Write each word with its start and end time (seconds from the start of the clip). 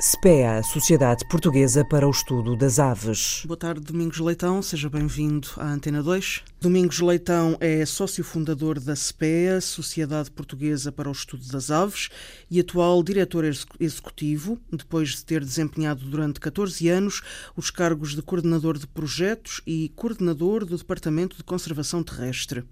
SPEA, 0.00 0.62
Sociedade 0.62 1.26
Portuguesa 1.26 1.84
para 1.84 2.06
o 2.06 2.10
Estudo 2.12 2.54
das 2.54 2.78
Aves. 2.78 3.42
Boa 3.44 3.56
tarde, 3.56 3.80
Domingos 3.80 4.20
Leitão, 4.20 4.62
seja 4.62 4.88
bem-vindo 4.88 5.48
à 5.56 5.72
Antena 5.72 6.04
2. 6.04 6.44
Domingos 6.60 7.00
Leitão 7.00 7.56
é 7.60 7.84
sócio 7.84 8.22
fundador 8.22 8.78
da 8.78 8.94
SPEA, 8.94 9.60
Sociedade 9.60 10.30
Portuguesa 10.30 10.92
para 10.92 11.08
o 11.08 11.12
Estudo 11.12 11.44
das 11.48 11.72
Aves, 11.72 12.10
e 12.48 12.60
atual 12.60 13.02
diretor 13.02 13.44
executivo, 13.80 14.60
depois 14.70 15.10
de 15.10 15.24
ter 15.24 15.44
desempenhado 15.44 16.04
durante 16.04 16.38
14 16.38 16.88
anos 16.88 17.20
os 17.56 17.68
cargos 17.68 18.14
de 18.14 18.22
coordenador 18.22 18.78
de 18.78 18.86
projetos 18.86 19.60
e 19.66 19.92
coordenador 19.96 20.64
do 20.64 20.76
Departamento 20.76 21.36
de 21.36 21.42
Conservação 21.42 22.04
Terrestre. 22.04 22.64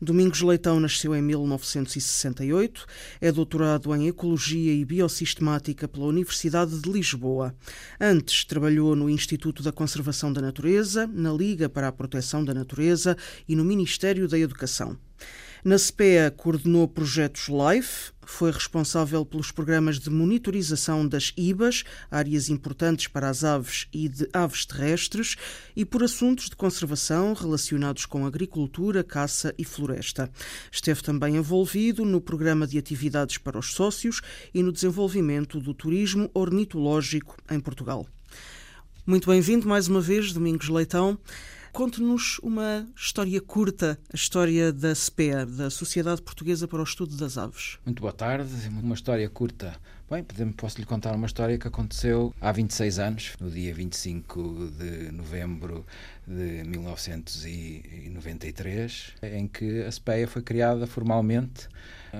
Domingos 0.00 0.40
Leitão 0.40 0.80
nasceu 0.80 1.14
em 1.14 1.20
1968, 1.20 2.86
é 3.20 3.30
doutorado 3.30 3.94
em 3.94 4.08
Ecologia 4.08 4.72
e 4.72 4.82
Biosistemática 4.82 5.86
pela 5.86 6.06
Universidade 6.06 6.69
De 6.78 6.90
Lisboa. 6.90 7.54
Antes 8.00 8.44
trabalhou 8.44 8.94
no 8.94 9.10
Instituto 9.10 9.62
da 9.62 9.72
Conservação 9.72 10.32
da 10.32 10.40
Natureza, 10.40 11.06
na 11.06 11.32
Liga 11.32 11.68
para 11.68 11.88
a 11.88 11.92
Proteção 11.92 12.44
da 12.44 12.54
Natureza 12.54 13.16
e 13.48 13.56
no 13.56 13.64
Ministério 13.64 14.28
da 14.28 14.38
Educação. 14.38 14.96
Na 15.62 15.76
SPEA 15.76 16.30
coordenou 16.30 16.88
projetos 16.88 17.48
LIFE, 17.48 18.12
foi 18.24 18.50
responsável 18.50 19.26
pelos 19.26 19.50
programas 19.50 19.98
de 19.98 20.08
monitorização 20.08 21.06
das 21.06 21.34
IBAs, 21.36 21.84
áreas 22.10 22.48
importantes 22.48 23.08
para 23.08 23.28
as 23.28 23.44
aves 23.44 23.86
e 23.92 24.08
de 24.08 24.26
aves 24.32 24.64
terrestres, 24.64 25.36
e 25.76 25.84
por 25.84 26.02
assuntos 26.02 26.48
de 26.48 26.56
conservação 26.56 27.34
relacionados 27.34 28.06
com 28.06 28.24
agricultura, 28.24 29.04
caça 29.04 29.54
e 29.58 29.64
floresta. 29.64 30.30
Esteve 30.72 31.02
também 31.02 31.36
envolvido 31.36 32.06
no 32.06 32.22
programa 32.22 32.66
de 32.66 32.78
atividades 32.78 33.36
para 33.36 33.58
os 33.58 33.74
sócios 33.74 34.22
e 34.54 34.62
no 34.62 34.72
desenvolvimento 34.72 35.60
do 35.60 35.74
turismo 35.74 36.30
ornitológico 36.32 37.36
em 37.50 37.60
Portugal. 37.60 38.06
Muito 39.06 39.28
bem-vindo 39.28 39.68
mais 39.68 39.88
uma 39.88 40.00
vez, 40.00 40.32
Domingos 40.32 40.70
Leitão. 40.70 41.18
Conte-nos 41.72 42.40
uma 42.40 42.88
história 42.96 43.40
curta, 43.40 43.96
a 44.12 44.16
história 44.16 44.72
da 44.72 44.92
SPEA, 44.92 45.46
da 45.46 45.70
Sociedade 45.70 46.20
Portuguesa 46.20 46.66
para 46.66 46.80
o 46.80 46.82
Estudo 46.82 47.16
das 47.16 47.38
Aves. 47.38 47.78
Muito 47.86 48.00
boa 48.00 48.12
tarde, 48.12 48.50
uma 48.68 48.94
história 48.94 49.30
curta. 49.30 49.76
Bem, 50.10 50.24
posso 50.56 50.80
lhe 50.80 50.84
contar 50.84 51.14
uma 51.14 51.26
história 51.26 51.56
que 51.56 51.68
aconteceu 51.68 52.34
há 52.40 52.50
26 52.50 52.98
anos, 52.98 53.36
no 53.40 53.48
dia 53.48 53.72
25 53.72 54.72
de 54.76 55.12
novembro 55.12 55.86
de 56.26 56.64
1993, 56.64 59.12
em 59.22 59.46
que 59.46 59.84
a 59.84 59.92
SPEA 59.92 60.26
foi 60.26 60.42
criada 60.42 60.88
formalmente 60.88 61.68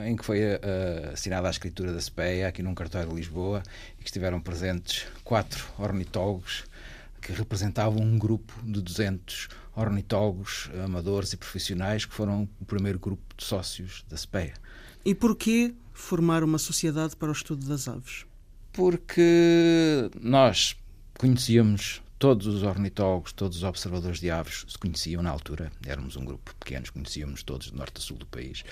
em 0.04 0.14
que 0.14 0.24
foi 0.24 0.38
uh, 0.40 1.10
assinada 1.12 1.48
a 1.48 1.50
escritura 1.50 1.92
da 1.92 2.00
SPEA 2.00 2.46
aqui 2.46 2.62
num 2.62 2.74
cartório 2.74 3.08
de 3.08 3.16
Lisboa 3.16 3.64
e 3.98 4.02
que 4.02 4.08
estiveram 4.08 4.40
presentes 4.40 5.08
quatro 5.24 5.66
ornitólogos 5.76 6.69
que 7.20 7.32
representavam 7.32 8.02
um 8.02 8.18
grupo 8.18 8.52
de 8.62 8.80
200 8.80 9.48
ornitólogos 9.74 10.70
amadores 10.84 11.32
e 11.32 11.36
profissionais 11.36 12.04
que 12.04 12.14
foram 12.14 12.48
o 12.60 12.64
primeiro 12.64 12.98
grupo 12.98 13.22
de 13.36 13.44
sócios 13.44 14.04
da 14.08 14.16
SPEA. 14.16 14.54
E 15.04 15.14
porquê 15.14 15.74
formar 15.92 16.42
uma 16.42 16.58
sociedade 16.58 17.16
para 17.16 17.28
o 17.28 17.32
estudo 17.32 17.66
das 17.66 17.88
aves? 17.88 18.26
Porque 18.72 20.10
nós 20.20 20.76
conhecíamos 21.18 22.02
todos 22.18 22.46
os 22.46 22.62
ornitólogos, 22.62 23.32
todos 23.32 23.56
os 23.56 23.62
observadores 23.64 24.20
de 24.20 24.30
aves 24.30 24.66
se 24.68 24.78
conheciam 24.78 25.22
na 25.22 25.30
altura. 25.30 25.72
Éramos 25.86 26.16
um 26.16 26.24
grupo 26.24 26.54
pequeno, 26.56 26.84
conhecíamos 26.92 27.42
todos 27.42 27.68
de 27.68 27.74
norte 27.74 27.96
a 27.96 28.00
sul 28.00 28.18
do 28.18 28.26
país. 28.26 28.62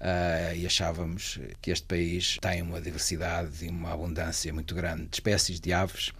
Uh, 0.00 0.56
e 0.56 0.64
achávamos 0.64 1.38
que 1.60 1.70
este 1.70 1.86
país 1.86 2.38
tem 2.40 2.62
uma 2.62 2.80
diversidade 2.80 3.66
e 3.66 3.68
uma 3.68 3.92
abundância 3.92 4.50
muito 4.50 4.74
grande 4.74 5.02
de 5.02 5.16
espécies 5.16 5.60
de 5.60 5.74
aves 5.74 6.10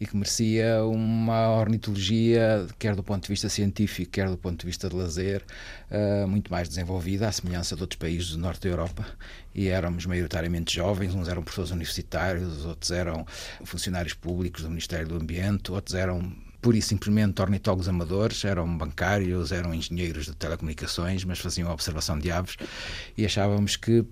e 0.00 0.06
que 0.06 0.16
merecia 0.16 0.82
uma 0.84 1.50
ornitologia, 1.50 2.66
quer 2.78 2.96
do 2.96 3.02
ponto 3.02 3.24
de 3.24 3.28
vista 3.28 3.50
científico, 3.50 4.10
quer 4.10 4.30
do 4.30 4.38
ponto 4.38 4.60
de 4.60 4.66
vista 4.66 4.88
de 4.88 4.96
lazer, 4.96 5.44
uh, 5.90 6.26
muito 6.26 6.50
mais 6.50 6.66
desenvolvida, 6.66 7.28
à 7.28 7.32
semelhança 7.32 7.76
de 7.76 7.82
outros 7.82 7.98
países 7.98 8.30
do 8.30 8.38
norte 8.38 8.62
da 8.62 8.68
Europa. 8.70 9.06
E 9.54 9.68
éramos 9.68 10.06
maioritariamente 10.06 10.74
jovens, 10.74 11.14
uns 11.14 11.28
eram 11.28 11.42
professores 11.42 11.70
universitários, 11.72 12.64
outros 12.64 12.90
eram 12.90 13.26
funcionários 13.64 14.14
públicos 14.14 14.62
do 14.62 14.70
Ministério 14.70 15.08
do 15.08 15.16
Ambiente, 15.16 15.70
outros 15.72 15.94
eram 15.94 16.34
pura 16.66 16.78
e 16.78 16.82
simplesmente 16.82 17.40
ornitólogos 17.40 17.88
amadores, 17.88 18.44
eram 18.44 18.76
bancários, 18.76 19.52
eram 19.52 19.72
engenheiros 19.72 20.24
de 20.24 20.34
telecomunicações, 20.34 21.22
mas 21.22 21.38
faziam 21.38 21.70
observação 21.70 22.18
de 22.18 22.28
aves 22.28 22.56
e 23.16 23.24
achávamos 23.24 23.76
que 23.76 24.04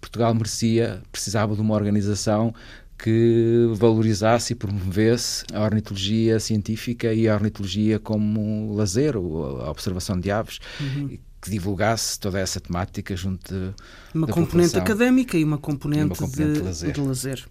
Portugal 0.00 0.32
merecia, 0.32 1.02
precisava 1.12 1.54
de 1.54 1.60
uma 1.60 1.74
organização 1.74 2.54
que 2.98 3.70
valorizasse 3.74 4.54
e 4.54 4.56
promovesse 4.56 5.44
a 5.52 5.60
ornitologia 5.62 6.40
científica 6.40 7.12
e 7.12 7.28
a 7.28 7.34
ornitologia 7.34 7.98
como 7.98 8.74
lazer, 8.74 9.14
a 9.14 9.70
observação 9.70 10.18
de 10.18 10.30
aves, 10.30 10.60
uhum. 10.80 11.08
que 11.42 11.50
divulgasse 11.50 12.18
toda 12.18 12.40
essa 12.40 12.58
temática 12.58 13.14
junto 13.14 13.52
de, 13.52 13.74
uma 14.14 14.26
componente 14.26 14.70
população. 14.70 14.80
académica 14.80 15.36
e 15.36 15.44
uma 15.44 15.58
componente, 15.58 16.00
e 16.00 16.06
uma 16.06 16.16
componente 16.16 16.52
de, 16.52 16.58
de, 16.60 16.64
lazer. 16.64 16.92
de 16.92 17.00
lazer. 17.02 17.48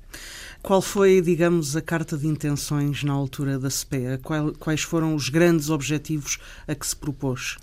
Qual 0.62 0.82
foi, 0.82 1.22
digamos, 1.22 1.76
a 1.76 1.82
carta 1.82 2.18
de 2.18 2.28
intenções 2.28 3.04
na 3.04 3.14
altura 3.14 3.58
da 3.58 3.70
SPEA? 3.70 4.20
Quais 4.60 4.82
foram 4.82 5.16
os 5.16 5.30
grandes 5.30 5.70
objetivos 5.70 6.38
a 6.68 6.76
que 6.76 6.86
se 6.86 6.96
propôs? 6.96 7.58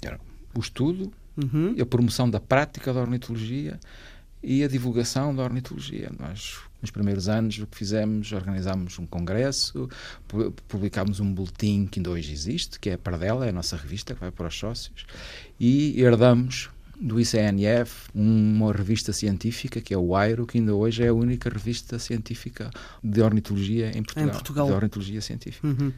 O 0.55 0.61
estudo, 0.61 1.13
uhum. 1.37 1.75
a 1.81 1.87
promoção 1.87 2.31
da 2.31 2.41
prática 2.41 2.93
da 2.93 3.01
ornitologia 3.01 3.79
e 4.43 4.63
a 4.63 4.69
divulgação 4.69 5.35
da 5.35 5.43
ornitologia. 5.43 6.11
Nós, 6.19 6.59
nos 6.81 6.91
primeiros 6.91 7.29
anos, 7.29 7.59
o 7.59 7.67
que 7.67 7.77
fizemos, 7.77 8.31
organizámos 8.33 8.99
um 8.99 9.07
congresso, 9.07 9.89
publicámos 10.69 11.19
um 11.19 11.33
boletim 11.33 11.87
que 11.87 11.99
ainda 11.99 12.11
hoje 12.11 12.33
existe, 12.33 12.79
que 12.79 12.91
é 12.91 12.93
a 12.95 12.99
Pardela, 12.99 13.47
é 13.47 13.49
a 13.49 13.53
nossa 13.53 13.77
revista 13.77 14.15
que 14.15 14.21
vai 14.21 14.31
para 14.31 14.49
os 14.49 14.55
sócios, 14.55 15.07
e 15.59 16.01
herdamos 16.01 16.71
do 17.01 17.21
ICNF, 17.21 18.09
uma 18.15 18.73
revista 18.73 19.13
científica 19.13 19.81
que 19.81 19.93
é 19.93 19.99
o 19.99 20.15
AIRO, 20.15 20.47
que 20.47 20.59
ainda 20.59 20.75
hoje 20.75 21.03
é 21.03 21.09
a 21.09 21.15
única 21.15 21.51
revista 21.51 21.99
científica 21.99 22.71
de 23.03 23.21
ornitologia 23.21 23.91
em 23.97 24.03
Portugal. 24.03 24.27
Em 24.27 24.31
Portugal. 24.31 24.67
De 24.67 24.73
ornitologia 24.73 25.21
científica. 25.21 25.67
Uhum. 25.67 25.93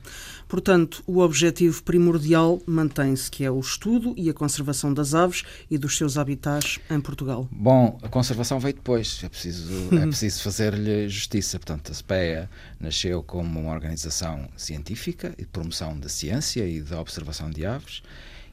Portanto, 0.48 1.02
o 1.06 1.18
objetivo 1.18 1.82
primordial 1.82 2.60
mantém-se, 2.66 3.30
que 3.30 3.44
é 3.44 3.50
o 3.50 3.60
estudo 3.60 4.14
e 4.16 4.30
a 4.30 4.34
conservação 4.34 4.92
das 4.92 5.14
aves 5.14 5.44
e 5.70 5.78
dos 5.78 5.96
seus 5.96 6.16
habitats 6.16 6.78
em 6.90 7.00
Portugal. 7.00 7.48
Bom, 7.50 7.98
a 8.02 8.08
conservação 8.08 8.58
veio 8.58 8.74
depois, 8.74 9.20
é 9.22 9.28
preciso, 9.28 9.72
é 9.92 9.96
uhum. 9.96 10.08
preciso 10.08 10.42
fazer-lhe 10.42 11.08
justiça. 11.08 11.58
Portanto, 11.58 11.92
a 11.92 11.94
SPEA 11.94 12.50
nasceu 12.80 13.22
como 13.22 13.60
uma 13.60 13.72
organização 13.72 14.48
científica 14.56 15.34
e 15.38 15.42
de 15.42 15.48
promoção 15.48 15.98
da 15.98 16.08
ciência 16.08 16.66
e 16.66 16.80
da 16.80 17.00
observação 17.00 17.50
de 17.50 17.66
aves 17.66 18.02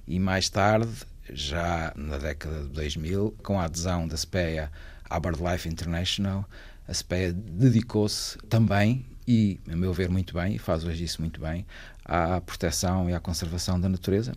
e 0.08 0.20
mais 0.20 0.50
tarde 0.50 0.92
já 1.32 1.94
na 1.96 2.18
década 2.18 2.64
de 2.64 2.70
2000, 2.70 3.36
com 3.44 3.60
a 3.60 3.66
adesão 3.66 4.08
da 4.08 4.18
SPEA 4.18 4.72
à 5.10 5.20
BirdLife 5.20 5.70
International, 5.70 6.46
a 6.88 6.94
SPEA 6.94 7.34
dedicou-se 7.34 8.38
também, 8.50 9.06
e 9.28 9.60
a 9.72 9.76
meu 9.76 9.94
ver 9.94 10.10
muito 10.10 10.34
bem, 10.34 10.56
e 10.56 10.60
faz 10.60 10.84
hoje 10.84 11.04
isso 11.04 11.22
muito 11.22 11.40
bem, 11.40 11.66
à 12.04 12.42
proteção 12.42 13.10
e 13.10 13.14
à 13.14 13.20
conservação 13.20 13.80
da 13.80 13.88
natureza, 13.88 14.34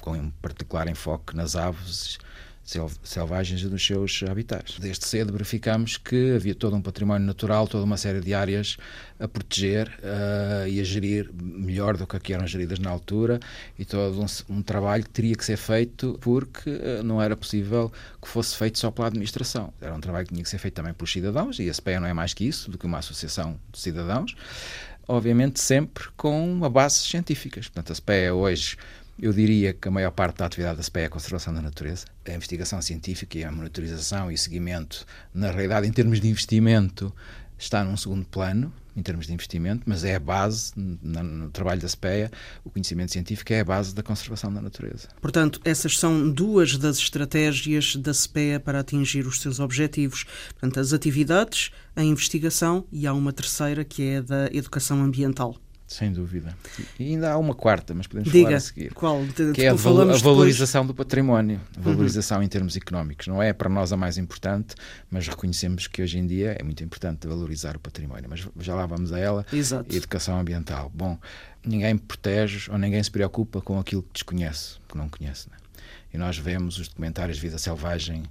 com 0.00 0.12
um 0.12 0.30
particular 0.30 0.88
enfoque 0.88 1.36
nas 1.36 1.56
aves 1.56 2.18
selvagens 2.64 3.60
e 3.62 3.66
nos 3.66 3.84
seus 3.84 4.22
habitats. 4.28 4.78
Desde 4.78 5.06
cedo 5.06 5.32
verificamos 5.32 5.96
que 5.96 6.34
havia 6.34 6.54
todo 6.54 6.76
um 6.76 6.82
património 6.82 7.26
natural, 7.26 7.66
toda 7.66 7.84
uma 7.84 7.96
série 7.96 8.20
de 8.20 8.32
áreas 8.32 8.76
a 9.18 9.26
proteger 9.26 9.88
uh, 9.88 10.68
e 10.68 10.80
a 10.80 10.84
gerir 10.84 11.30
melhor 11.34 11.96
do 11.96 12.06
que, 12.06 12.18
que 12.20 12.32
eram 12.32 12.46
geridas 12.46 12.78
na 12.78 12.90
altura 12.90 13.40
e 13.78 13.84
todo 13.84 14.20
um, 14.20 14.26
um 14.56 14.62
trabalho 14.62 15.02
que 15.02 15.10
teria 15.10 15.34
que 15.34 15.44
ser 15.44 15.56
feito 15.56 16.18
porque 16.20 16.70
uh, 16.70 17.02
não 17.02 17.20
era 17.20 17.36
possível 17.36 17.92
que 18.20 18.28
fosse 18.28 18.56
feito 18.56 18.78
só 18.78 18.90
pela 18.90 19.08
administração. 19.08 19.72
Era 19.80 19.94
um 19.94 20.00
trabalho 20.00 20.26
que 20.26 20.32
tinha 20.32 20.44
que 20.44 20.50
ser 20.50 20.58
feito 20.58 20.74
também 20.74 20.94
pelos 20.94 21.12
cidadãos 21.12 21.58
e 21.58 21.68
a 21.68 21.74
SPEA 21.74 22.00
não 22.00 22.08
é 22.08 22.12
mais 22.12 22.32
que 22.32 22.44
isso, 22.44 22.70
do 22.70 22.78
que 22.78 22.86
uma 22.86 22.98
associação 22.98 23.58
de 23.72 23.78
cidadãos 23.78 24.34
obviamente 25.08 25.60
sempre 25.60 26.04
com 26.16 26.50
uma 26.50 26.70
base 26.70 27.00
científicas. 27.00 27.66
Portanto, 27.66 27.92
a 27.92 27.94
SPEA 27.94 28.34
hoje 28.34 28.76
eu 29.18 29.32
diria 29.32 29.72
que 29.72 29.88
a 29.88 29.90
maior 29.90 30.10
parte 30.10 30.38
da 30.38 30.46
atividade 30.46 30.76
da 30.76 30.82
SPE 30.82 31.00
é 31.00 31.04
a 31.06 31.10
conservação 31.10 31.52
da 31.54 31.62
natureza. 31.62 32.06
A 32.26 32.32
investigação 32.32 32.80
científica 32.80 33.38
e 33.38 33.44
a 33.44 33.52
monitorização 33.52 34.30
e 34.30 34.38
seguimento, 34.38 35.06
na 35.34 35.50
realidade, 35.50 35.86
em 35.86 35.92
termos 35.92 36.20
de 36.20 36.28
investimento, 36.28 37.14
está 37.58 37.84
num 37.84 37.96
segundo 37.96 38.24
plano 38.26 38.72
em 38.94 39.02
termos 39.02 39.26
de 39.26 39.32
investimento, 39.32 39.84
mas 39.86 40.04
é 40.04 40.14
a 40.14 40.20
base, 40.20 40.72
no, 40.76 41.22
no, 41.22 41.50
trabalho 41.50 41.80
da 41.80 41.88
SPEA, 41.88 42.30
o 42.62 42.70
conhecimento 42.70 43.12
científico 43.12 43.52
é 43.52 43.60
a 43.60 43.64
base 43.64 43.94
da 43.94 44.02
conservação 44.02 44.52
da 44.52 44.60
natureza. 44.60 45.08
Portanto, 45.20 45.60
essas 45.64 45.98
são 45.98 46.30
duas 46.30 46.76
das 46.76 46.98
estratégias 46.98 47.96
da 47.96 48.12
SPEA 48.12 48.60
para 48.60 48.80
atingir 48.80 49.26
os 49.26 49.40
seus 49.40 49.60
objetivos. 49.60 50.24
Portanto, 50.50 50.78
as 50.78 50.92
atividades, 50.92 51.70
a 51.96 52.04
investigação 52.04 52.84
e 52.92 53.06
há 53.06 53.14
uma 53.14 53.32
terceira 53.32 53.84
que 53.84 54.06
é 54.06 54.22
da 54.22 54.46
educação 54.52 55.02
ambiental. 55.02 55.56
Sem 55.92 56.10
dúvida. 56.10 56.56
E 56.98 57.04
ainda 57.04 57.32
há 57.32 57.38
uma 57.38 57.54
quarta, 57.54 57.92
mas 57.94 58.06
podemos 58.06 58.32
Diga, 58.32 58.46
falar 58.46 58.56
a 58.56 58.60
seguir. 58.60 58.94
Qual? 58.94 59.22
De, 59.24 59.52
que 59.52 59.62
é 59.62 59.68
a, 59.68 59.74
val 59.74 60.00
a 60.00 60.16
valorização 60.16 60.82
depois... 60.82 60.96
do 60.96 61.04
património, 61.04 61.60
a 61.76 61.80
valorização 61.80 62.38
uhum. 62.38 62.44
em 62.44 62.48
termos 62.48 62.76
económicos. 62.76 63.26
Não 63.26 63.42
é 63.42 63.52
para 63.52 63.68
nós 63.68 63.92
a 63.92 63.96
mais 63.96 64.16
importante, 64.16 64.74
mas 65.10 65.28
reconhecemos 65.28 65.86
que 65.86 66.02
hoje 66.02 66.18
em 66.18 66.26
dia 66.26 66.56
é 66.58 66.62
muito 66.62 66.82
importante 66.82 67.26
valorizar 67.26 67.76
o 67.76 67.78
património. 67.78 68.24
Mas 68.30 68.48
já 68.60 68.74
lá 68.74 68.86
vamos 68.86 69.12
a 69.12 69.18
ela. 69.18 69.44
Exato. 69.52 69.94
Educação 69.94 70.40
ambiental. 70.40 70.90
Bom, 70.94 71.18
ninguém 71.62 71.98
protege 71.98 72.70
ou 72.70 72.78
ninguém 72.78 73.02
se 73.02 73.10
preocupa 73.10 73.60
com 73.60 73.78
aquilo 73.78 74.02
que 74.02 74.14
desconhece, 74.14 74.76
que 74.88 74.96
não 74.96 75.10
conhece. 75.10 75.50
Né? 75.50 75.56
E 76.14 76.16
nós 76.16 76.38
vemos 76.38 76.78
os 76.78 76.88
documentários 76.88 77.36
de 77.36 77.42
vida 77.42 77.58
selvagem 77.58 78.22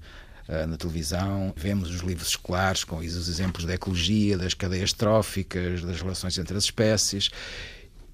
na 0.67 0.77
televisão, 0.77 1.53
vemos 1.55 1.89
os 1.89 2.01
livros 2.01 2.29
escolares 2.29 2.83
com 2.83 2.97
os 2.97 3.27
exemplos 3.29 3.65
da 3.65 3.73
ecologia, 3.73 4.37
das 4.37 4.53
cadeias 4.53 4.91
tróficas, 4.91 5.81
das 5.81 6.01
relações 6.01 6.37
entre 6.37 6.57
as 6.57 6.65
espécies 6.65 7.29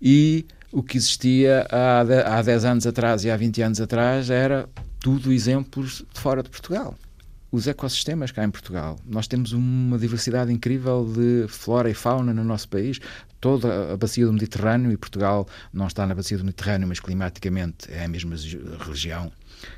e 0.01 0.45
o 0.71 0.83
que 0.83 0.97
existia 0.97 1.65
há, 1.71 2.01
há 2.01 2.41
10 2.41 2.65
anos 2.65 2.87
atrás 2.87 3.23
e 3.23 3.31
há 3.31 3.37
20 3.37 3.61
anos 3.61 3.81
atrás 3.81 4.29
era 4.29 4.69
tudo 4.99 5.31
exemplos 5.31 6.03
de 6.13 6.19
fora 6.19 6.43
de 6.43 6.49
Portugal. 6.49 6.95
Os 7.49 7.65
ecossistemas 7.65 8.31
cá 8.31 8.43
em 8.43 8.51
Portugal. 8.51 8.99
Nós 9.05 9.25
temos 9.25 9.53
uma 9.53 9.97
diversidade 9.97 10.51
incrível 10.51 11.05
de 11.05 11.47
flora 11.47 11.89
e 11.89 11.93
fauna 11.93 12.33
no 12.33 12.43
nosso 12.43 12.67
país. 12.67 12.99
Toda 13.39 13.93
a 13.93 13.97
bacia 13.97 14.25
do 14.25 14.33
Mediterrâneo, 14.33 14.91
e 14.91 14.97
Portugal 14.97 15.47
não 15.71 15.87
está 15.87 16.05
na 16.05 16.13
bacia 16.13 16.37
do 16.37 16.43
Mediterrâneo, 16.43 16.89
mas 16.89 16.99
climaticamente 16.99 17.89
é 17.89 18.03
a 18.03 18.07
mesma 18.07 18.35
região 18.85 19.31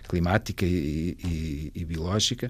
climática 0.07 0.65
e, 0.65 1.17
e, 1.23 1.71
e, 1.75 1.85
biológica. 1.85 2.49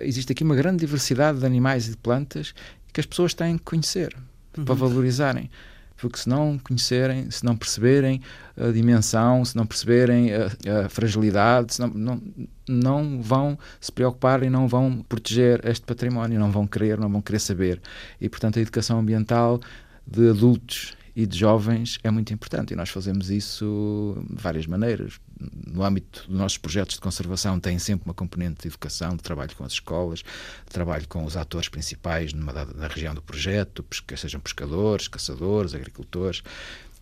Existe 0.00 0.32
aqui 0.32 0.44
uma 0.44 0.54
grande 0.54 0.78
diversidade 0.78 1.40
de 1.40 1.46
animais 1.46 1.86
e 1.88 1.90
de 1.90 1.96
plantas 1.96 2.54
que 2.92 3.00
as 3.00 3.06
pessoas 3.06 3.34
têm 3.34 3.58
que 3.58 3.64
conhecer 3.64 4.16
uhum. 4.56 4.64
para 4.64 4.74
valorizarem. 4.74 5.50
Porque 5.96 6.18
se 6.18 6.28
não 6.28 6.58
conhecerem, 6.58 7.28
se 7.28 7.44
não 7.44 7.56
perceberem 7.56 8.22
a 8.56 8.70
dimensão, 8.70 9.44
se 9.44 9.56
não 9.56 9.66
perceberem 9.66 10.30
a, 10.32 10.84
a 10.84 10.88
fragilidade, 10.88 11.74
se 11.74 11.80
não, 11.80 11.88
não, 11.88 12.22
não 12.68 13.20
vão 13.20 13.58
se 13.80 13.90
preocupar 13.90 14.44
e 14.44 14.48
não 14.48 14.68
vão 14.68 15.04
proteger 15.08 15.60
este 15.66 15.84
património, 15.84 16.38
não 16.38 16.52
vão 16.52 16.68
querer, 16.68 16.98
não 16.98 17.10
vão 17.10 17.20
querer 17.20 17.40
saber. 17.40 17.80
E, 18.20 18.28
portanto, 18.28 18.60
a 18.60 18.62
educação 18.62 19.00
ambiental 19.00 19.60
de 20.06 20.30
adultos 20.30 20.96
e 21.16 21.26
de 21.26 21.36
jovens 21.36 21.98
é 22.04 22.10
muito 22.12 22.32
importante 22.32 22.72
e 22.72 22.76
nós 22.76 22.90
fazemos 22.90 23.28
isso 23.28 24.16
de 24.30 24.40
várias 24.40 24.68
maneiras. 24.68 25.18
No 25.40 25.84
âmbito 25.84 26.26
dos 26.28 26.38
nossos 26.38 26.58
projetos 26.58 26.96
de 26.96 27.00
conservação 27.00 27.60
tem 27.60 27.78
sempre 27.78 28.08
uma 28.08 28.14
componente 28.14 28.62
de 28.62 28.68
educação, 28.68 29.16
de 29.16 29.22
trabalho 29.22 29.54
com 29.56 29.64
as 29.64 29.72
escolas, 29.72 30.20
de 30.20 30.72
trabalho 30.72 31.06
com 31.08 31.24
os 31.24 31.36
atores 31.36 31.68
principais 31.68 32.32
numa, 32.32 32.52
na 32.52 32.88
região 32.88 33.14
do 33.14 33.22
projeto, 33.22 33.84
que 34.06 34.16
sejam 34.16 34.40
pescadores, 34.40 35.08
caçadores, 35.08 35.74
agricultores. 35.74 36.42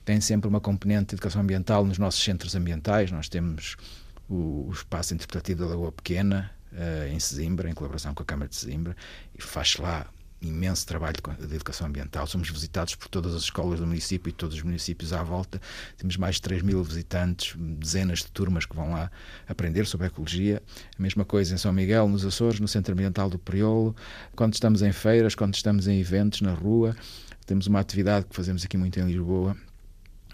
Tem 0.04 0.20
sempre 0.20 0.48
uma 0.48 0.60
componente 0.60 1.10
de 1.10 1.14
educação 1.16 1.42
ambiental 1.42 1.84
nos 1.84 1.98
nossos 1.98 2.22
centros 2.22 2.54
ambientais. 2.54 3.10
Nós 3.10 3.28
temos 3.28 3.76
o, 4.28 4.68
o 4.68 4.70
espaço 4.72 5.14
interpretativo 5.14 5.60
da 5.60 5.66
Lagoa 5.66 5.92
Pequena, 5.92 6.50
uh, 6.72 7.12
em 7.12 7.18
Sesimbra, 7.18 7.68
em 7.68 7.74
colaboração 7.74 8.14
com 8.14 8.22
a 8.22 8.26
Câmara 8.26 8.48
de 8.48 8.56
Sesimbra, 8.56 8.96
e 9.34 9.42
faz 9.42 9.76
lá 9.76 10.06
imenso 10.40 10.86
trabalho 10.86 11.16
de 11.38 11.54
educação 11.54 11.86
ambiental. 11.86 12.26
Somos 12.26 12.48
visitados 12.50 12.94
por 12.94 13.08
todas 13.08 13.34
as 13.34 13.42
escolas 13.42 13.80
do 13.80 13.86
município 13.86 14.30
e 14.30 14.32
todos 14.32 14.56
os 14.56 14.62
municípios 14.62 15.12
à 15.12 15.22
volta. 15.22 15.60
Temos 15.96 16.16
mais 16.16 16.36
de 16.36 16.42
3 16.42 16.62
mil 16.62 16.82
visitantes, 16.82 17.54
dezenas 17.56 18.20
de 18.20 18.30
turmas 18.30 18.66
que 18.66 18.76
vão 18.76 18.92
lá 18.92 19.10
aprender 19.48 19.86
sobre 19.86 20.06
ecologia. 20.06 20.62
A 20.98 21.02
mesma 21.02 21.24
coisa 21.24 21.54
em 21.54 21.58
São 21.58 21.72
Miguel, 21.72 22.08
nos 22.08 22.24
Açores, 22.24 22.60
no 22.60 22.68
Centro 22.68 22.92
Ambiental 22.92 23.30
do 23.30 23.38
Priolo. 23.38 23.94
Quando 24.34 24.54
estamos 24.54 24.82
em 24.82 24.92
feiras, 24.92 25.34
quando 25.34 25.54
estamos 25.54 25.88
em 25.88 25.98
eventos 25.98 26.40
na 26.40 26.52
rua, 26.52 26.94
temos 27.46 27.66
uma 27.66 27.80
atividade 27.80 28.26
que 28.26 28.34
fazemos 28.34 28.64
aqui 28.64 28.76
muito 28.76 28.98
em 28.98 29.06
Lisboa, 29.06 29.56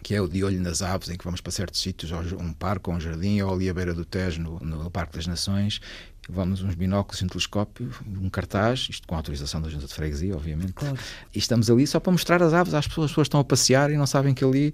que 0.03 0.15
é 0.15 0.21
o 0.21 0.29
de 0.29 0.43
olho 0.43 0.61
nas 0.61 0.83
aves, 0.83 1.09
em 1.09 1.17
que 1.17 1.25
vamos 1.25 1.41
para 1.41 1.53
certos 1.53 1.81
sítios, 1.81 2.11
um 2.33 2.53
parque 2.53 2.91
ou 2.91 2.97
um 2.97 3.01
jardim, 3.01 3.41
ou 3.41 3.55
ali 3.55 3.71
à 3.71 3.75
beira 3.75 3.95
do 3.95 4.05
Tejo, 4.05 4.41
no, 4.41 4.59
no 4.59 4.91
Parque 4.91 5.17
das 5.17 5.27
Nações, 5.27 5.81
Levamos 6.29 6.63
uns 6.63 6.77
binóculos, 6.77 7.21
um 7.21 7.27
telescópio, 7.27 7.91
um 8.07 8.31
cartaz, 8.31 8.87
isto 8.89 9.09
com 9.09 9.17
autorização 9.17 9.61
da 9.61 9.69
junta 9.69 9.87
de 9.87 9.93
freguesia, 9.93 10.37
obviamente. 10.37 10.73
Claro. 10.73 10.97
E 11.35 11.39
estamos 11.39 11.69
ali 11.69 11.85
só 11.85 11.99
para 11.99 12.13
mostrar 12.13 12.41
as 12.43 12.53
aves 12.53 12.75
às 12.75 12.87
pessoas. 12.87 13.07
As 13.07 13.11
pessoas 13.11 13.25
estão 13.27 13.41
a 13.41 13.45
passear 13.45 13.91
e 13.91 13.97
não 13.97 14.07
sabem 14.07 14.33
que 14.33 14.45
ali 14.45 14.73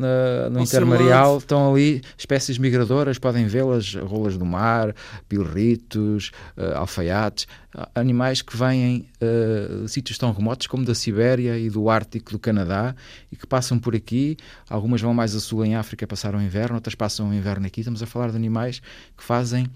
na, 0.00 0.50
no 0.50 0.60
intermarial 0.60 1.38
estão 1.38 1.72
ali 1.72 2.00
espécies 2.16 2.56
migradoras, 2.56 3.18
podem 3.18 3.46
vê-las, 3.46 3.94
rolas 3.94 4.38
do 4.38 4.46
mar, 4.46 4.94
pilritos, 5.28 6.32
uh, 6.56 6.76
alfaiates, 6.76 7.46
animais 7.94 8.40
que 8.40 8.56
vêm 8.56 9.06
uh, 9.20 9.84
de 9.84 9.90
sítios 9.90 10.16
tão 10.16 10.32
remotos 10.32 10.66
como 10.66 10.84
da 10.84 10.94
Sibéria 10.94 11.58
e 11.58 11.68
do 11.68 11.90
Ártico 11.90 12.32
do 12.32 12.38
Canadá 12.38 12.94
e 13.30 13.36
que 13.36 13.46
passam 13.46 13.78
por 13.78 13.94
aqui. 13.94 14.36
Algumas 14.68 15.00
vão 15.00 15.12
mais 15.12 15.34
a 15.34 15.40
sul 15.40 15.64
em 15.64 15.76
África, 15.76 16.06
passaram 16.06 16.38
o 16.38 16.42
inverno, 16.42 16.76
outras 16.76 16.94
passam 16.94 17.28
o 17.28 17.34
inverno 17.34 17.66
aqui. 17.66 17.80
Estamos 17.80 18.02
a 18.02 18.06
falar 18.06 18.30
de 18.30 18.36
animais 18.36 18.80
que 19.16 19.22
fazem 19.22 19.66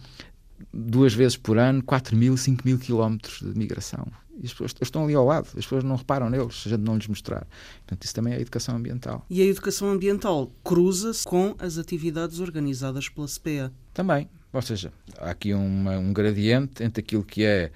duas 0.73 1.13
vezes 1.13 1.37
por 1.37 1.59
ano 1.59 1.83
4 1.83 2.17
mil, 2.17 2.37
5 2.37 2.63
mil 2.65 2.79
quilómetros 2.79 3.41
de 3.41 3.59
migração. 3.59 4.07
E 4.41 4.47
as 4.47 4.53
pessoas 4.53 4.75
estão 4.81 5.05
ali 5.05 5.15
ao 5.15 5.25
lado, 5.25 5.47
as 5.49 5.65
pessoas 5.65 5.85
não 5.85 5.97
reparam 5.97 6.29
neles 6.29 6.63
se 6.63 6.69
a 6.69 6.71
gente 6.73 6.83
não 6.83 6.97
lhes 6.97 7.07
mostrar. 7.07 7.47
Portanto, 7.79 8.05
isso 8.05 8.15
também 8.15 8.35
é 8.35 8.37
a 8.37 8.41
educação 8.41 8.77
ambiental. 8.77 9.25
E 9.31 9.41
a 9.41 9.45
educação 9.45 9.91
ambiental 9.91 10.51
cruza-se 10.63 11.25
com 11.25 11.55
as 11.59 11.79
atividades 11.79 12.41
organizadas 12.41 13.09
pela 13.09 13.29
SPEA? 13.29 13.73
Também. 13.93 14.29
Ou 14.53 14.63
seja, 14.63 14.93
há 15.19 15.31
aqui 15.31 15.53
uma, 15.53 15.99
um 15.99 16.13
gradiente 16.13 16.83
entre 16.83 17.01
aquilo 17.01 17.25
que 17.25 17.45
é 17.45 17.73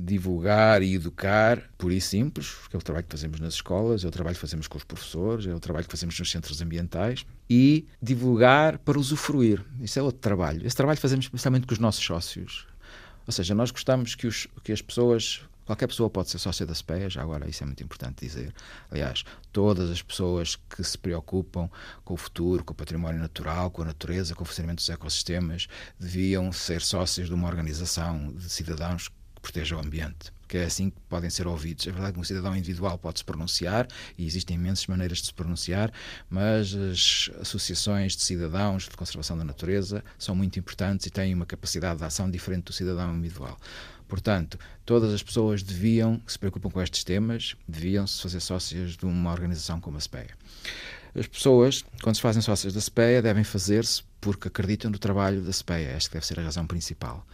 divulgar 0.00 0.82
e 0.82 0.94
educar, 0.94 1.62
por 1.76 1.90
e 1.90 2.00
simples, 2.00 2.54
que 2.68 2.76
é 2.76 2.78
o 2.78 2.82
trabalho 2.82 3.04
que 3.04 3.10
fazemos 3.10 3.40
nas 3.40 3.54
escolas, 3.54 4.04
é 4.04 4.08
o 4.08 4.10
trabalho 4.10 4.36
que 4.36 4.40
fazemos 4.40 4.68
com 4.68 4.78
os 4.78 4.84
professores, 4.84 5.46
é 5.46 5.54
o 5.54 5.58
trabalho 5.58 5.86
que 5.86 5.90
fazemos 5.90 6.18
nos 6.18 6.30
centros 6.30 6.60
ambientais, 6.60 7.26
e 7.50 7.84
divulgar 8.00 8.78
para 8.78 8.98
usufruir. 8.98 9.64
Isso 9.80 9.98
é 9.98 10.02
outro 10.02 10.20
trabalho. 10.20 10.64
Esse 10.64 10.76
trabalho 10.76 11.00
fazemos 11.00 11.24
especialmente 11.24 11.66
com 11.66 11.72
os 11.72 11.80
nossos 11.80 12.04
sócios. 12.04 12.66
Ou 13.26 13.32
seja, 13.32 13.54
nós 13.54 13.70
gostamos 13.70 14.14
que, 14.14 14.26
os, 14.26 14.46
que 14.62 14.72
as 14.72 14.80
pessoas 14.80 15.42
Qualquer 15.68 15.86
pessoa 15.86 16.08
pode 16.08 16.30
ser 16.30 16.38
sócia 16.38 16.64
da 16.64 16.74
SPEA, 16.74 17.10
já 17.10 17.20
agora 17.20 17.46
isso 17.46 17.62
é 17.62 17.66
muito 17.66 17.84
importante 17.84 18.24
dizer. 18.24 18.54
Aliás, 18.90 19.22
todas 19.52 19.90
as 19.90 20.00
pessoas 20.00 20.56
que 20.56 20.82
se 20.82 20.96
preocupam 20.96 21.68
com 22.06 22.14
o 22.14 22.16
futuro, 22.16 22.64
com 22.64 22.72
o 22.72 22.74
património 22.74 23.20
natural, 23.20 23.70
com 23.70 23.82
a 23.82 23.84
natureza, 23.84 24.34
com 24.34 24.44
o 24.44 24.46
funcionamento 24.46 24.80
dos 24.80 24.88
ecossistemas, 24.88 25.68
deviam 26.00 26.50
ser 26.52 26.80
sócias 26.80 27.28
de 27.28 27.34
uma 27.34 27.46
organização 27.46 28.32
de 28.32 28.48
cidadãos 28.48 29.10
que 29.40 29.52
proteja 29.52 29.76
o 29.76 29.80
ambiente 29.80 30.32
que 30.48 30.56
é 30.56 30.64
assim 30.64 30.88
que 30.88 30.96
podem 31.08 31.28
ser 31.28 31.46
ouvidos. 31.46 31.86
É 31.86 31.92
verdade 31.92 32.14
que 32.14 32.20
um 32.20 32.24
cidadão 32.24 32.56
individual 32.56 32.96
pode 32.96 33.18
se 33.18 33.24
pronunciar 33.24 33.86
e 34.16 34.26
existem 34.26 34.56
imensas 34.56 34.86
maneiras 34.86 35.18
de 35.18 35.26
se 35.26 35.34
pronunciar, 35.34 35.92
mas 36.28 36.74
as 36.74 37.30
associações 37.40 38.16
de 38.16 38.22
cidadãos 38.22 38.84
de 38.84 38.96
conservação 38.96 39.36
da 39.36 39.44
natureza 39.44 40.02
são 40.18 40.34
muito 40.34 40.58
importantes 40.58 41.06
e 41.06 41.10
têm 41.10 41.34
uma 41.34 41.44
capacidade 41.44 41.98
de 41.98 42.04
ação 42.04 42.30
diferente 42.30 42.64
do 42.64 42.72
cidadão 42.72 43.14
individual. 43.14 43.58
Portanto, 44.08 44.58
todas 44.86 45.12
as 45.12 45.22
pessoas 45.22 45.62
deviam, 45.62 46.18
que 46.20 46.32
se 46.32 46.38
preocupam 46.38 46.70
com 46.70 46.80
estes 46.80 47.04
temas, 47.04 47.54
deviam 47.68 48.06
se 48.06 48.22
fazer 48.22 48.40
sócias 48.40 48.96
de 48.96 49.04
uma 49.04 49.30
organização 49.30 49.78
como 49.82 49.98
a 49.98 50.00
SPEA. 50.00 50.30
As 51.14 51.26
pessoas, 51.26 51.84
quando 52.02 52.16
se 52.16 52.22
fazem 52.22 52.40
sócias 52.40 52.72
da 52.72 52.80
SPEA, 52.80 53.20
devem 53.20 53.44
fazer-se 53.44 54.02
porque 54.18 54.48
acreditam 54.48 54.90
no 54.90 54.98
trabalho 54.98 55.42
da 55.42 55.52
SPEA. 55.52 55.90
Esta 55.90 56.14
deve 56.14 56.26
ser 56.26 56.40
a 56.40 56.42
razão 56.42 56.66
principal 56.66 57.26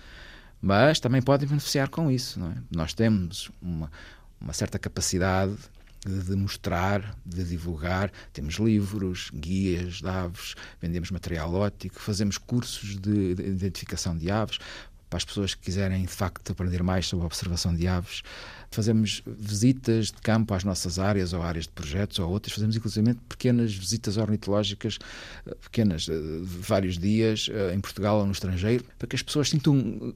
mas 0.61 1.01
também 1.01 1.23
podem 1.23 1.49
beneficiar 1.49 1.89
com 1.89 2.11
isso. 2.11 2.41
É? 2.43 2.55
Nós 2.75 2.95
temos 2.95 3.51
uma, 3.61 3.91
uma 4.41 4.53
certa 4.53 4.79
capacidade 4.79 5.57
de 6.07 6.37
mostrar, 6.37 7.17
de 7.25 7.45
divulgar. 7.45 8.13
Temos 8.33 8.55
livros, 8.57 9.31
guias 9.33 9.95
de 9.95 10.09
aves, 10.09 10.55
vendemos 10.81 11.11
material 11.11 11.53
óptico, 11.55 11.99
fazemos 11.99 12.39
cursos 12.39 12.97
de, 13.01 13.35
de 13.35 13.43
identificação 13.43 14.17
de 14.17 14.31
aves 14.31 14.59
para 15.09 15.19
as 15.19 15.25
pessoas 15.25 15.55
que 15.55 15.63
quiserem 15.63 16.03
de 16.03 16.09
facto 16.09 16.51
aprender 16.51 16.83
mais 16.83 17.07
sobre 17.07 17.23
a 17.23 17.27
observação 17.27 17.75
de 17.75 17.87
aves. 17.87 18.23
Fazemos 18.71 19.23
visitas 19.25 20.07
de 20.07 20.21
campo 20.21 20.53
às 20.53 20.65
nossas 20.65 20.99
áreas 20.99 21.33
ou 21.33 21.41
áreas 21.41 21.67
de 21.67 21.71
projetos 21.71 22.19
ou 22.19 22.29
outras. 22.29 22.53
Fazemos 22.53 22.75
inclusive 22.75 23.15
pequenas 23.29 23.73
visitas 23.73 24.17
ornitológicas, 24.17 24.99
eh, 25.47 25.55
pequenas, 25.63 26.07
de 26.07 26.43
vários 26.45 26.99
dias, 26.99 27.49
eh, 27.49 27.73
em 27.73 27.81
Portugal 27.81 28.19
ou 28.19 28.27
no 28.27 28.33
estrangeiro, 28.33 28.85
para 28.99 29.07
que 29.07 29.15
as 29.15 29.23
pessoas 29.23 29.49
sintam 29.49 30.13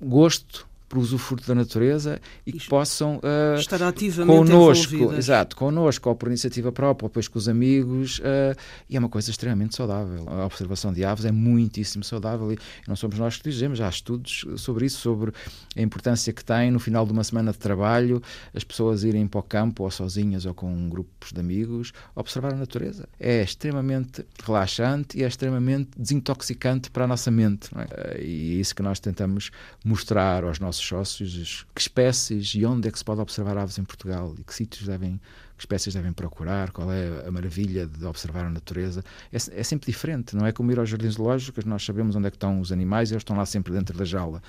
gosto 0.00 0.66
para 0.88 0.98
o 0.98 1.02
usufruto 1.02 1.46
da 1.46 1.54
natureza 1.54 2.20
e 2.46 2.52
que 2.52 2.68
possam 2.68 3.16
uh, 3.16 3.58
estar 3.58 3.82
ativamente 3.82 4.50
connosco, 4.50 4.94
envolvidas. 4.94 5.24
exato, 5.24 5.56
connosco, 5.56 6.08
ou 6.08 6.14
por 6.14 6.28
iniciativa 6.28 6.70
própria, 6.70 7.06
ou 7.06 7.08
depois 7.08 7.28
com 7.28 7.38
os 7.38 7.48
amigos, 7.48 8.18
uh, 8.20 8.56
e 8.88 8.96
é 8.96 8.98
uma 8.98 9.08
coisa 9.08 9.30
extremamente 9.30 9.74
saudável. 9.74 10.24
A 10.28 10.46
observação 10.46 10.92
de 10.92 11.04
aves 11.04 11.24
é 11.24 11.32
muitíssimo 11.32 12.04
saudável 12.04 12.52
e 12.52 12.58
não 12.86 12.96
somos 12.96 13.18
nós 13.18 13.36
que 13.36 13.48
dizemos, 13.48 13.80
há 13.80 13.88
estudos 13.88 14.44
sobre 14.56 14.86
isso, 14.86 15.00
sobre 15.00 15.32
a 15.76 15.82
importância 15.82 16.32
que 16.32 16.44
tem 16.44 16.70
no 16.70 16.78
final 16.78 17.04
de 17.04 17.12
uma 17.12 17.24
semana 17.24 17.52
de 17.52 17.58
trabalho 17.58 18.22
as 18.54 18.64
pessoas 18.64 19.04
irem 19.04 19.26
para 19.26 19.40
o 19.40 19.42
campo, 19.42 19.84
ou 19.84 19.90
sozinhas, 19.90 20.46
ou 20.46 20.54
com 20.54 20.88
grupos 20.88 21.32
de 21.32 21.40
amigos, 21.40 21.92
observar 22.14 22.52
a 22.54 22.56
natureza. 22.56 23.08
É 23.18 23.42
extremamente 23.42 24.24
relaxante 24.42 25.18
e 25.18 25.24
é 25.24 25.26
extremamente 25.26 25.90
desintoxicante 25.96 26.90
para 26.90 27.04
a 27.04 27.06
nossa 27.06 27.30
mente. 27.30 27.70
É? 27.74 28.22
E 28.22 28.56
é 28.56 28.60
isso 28.60 28.74
que 28.74 28.82
nós 28.82 29.00
tentamos 29.00 29.50
mostrar 29.84 30.44
aos 30.44 30.58
nossos 30.58 30.75
sócios, 30.84 31.66
que 31.74 31.80
espécies 31.80 32.54
e 32.54 32.64
onde 32.64 32.88
é 32.88 32.90
que 32.90 32.98
se 32.98 33.04
pode 33.04 33.20
observar 33.20 33.56
aves 33.58 33.78
em 33.78 33.84
Portugal 33.84 34.34
e 34.38 34.44
que 34.44 34.54
sítios 34.54 34.86
devem 34.86 35.20
que 35.56 35.62
espécies 35.62 35.94
devem 35.94 36.12
procurar, 36.12 36.70
qual 36.70 36.92
é 36.92 37.26
a 37.26 37.30
maravilha 37.30 37.86
de 37.86 38.04
observar 38.04 38.44
a 38.44 38.50
natureza. 38.50 39.02
É, 39.32 39.36
é, 39.36 39.62
sempre 39.62 39.90
diferente, 39.90 40.36
não 40.36 40.46
é 40.46 40.52
como 40.52 40.70
ir 40.70 40.78
aos 40.78 40.88
jardins 40.88 41.14
zoológicos, 41.14 41.64
nós 41.64 41.82
sabemos 41.82 42.14
onde 42.14 42.26
é 42.26 42.30
que 42.30 42.36
estão 42.36 42.60
os 42.60 42.70
animais 42.70 43.10
e 43.10 43.14
eles 43.14 43.22
estão 43.22 43.36
lá 43.36 43.46
sempre 43.46 43.72
dentro 43.72 43.96
da 43.96 44.04
jaula. 44.04 44.42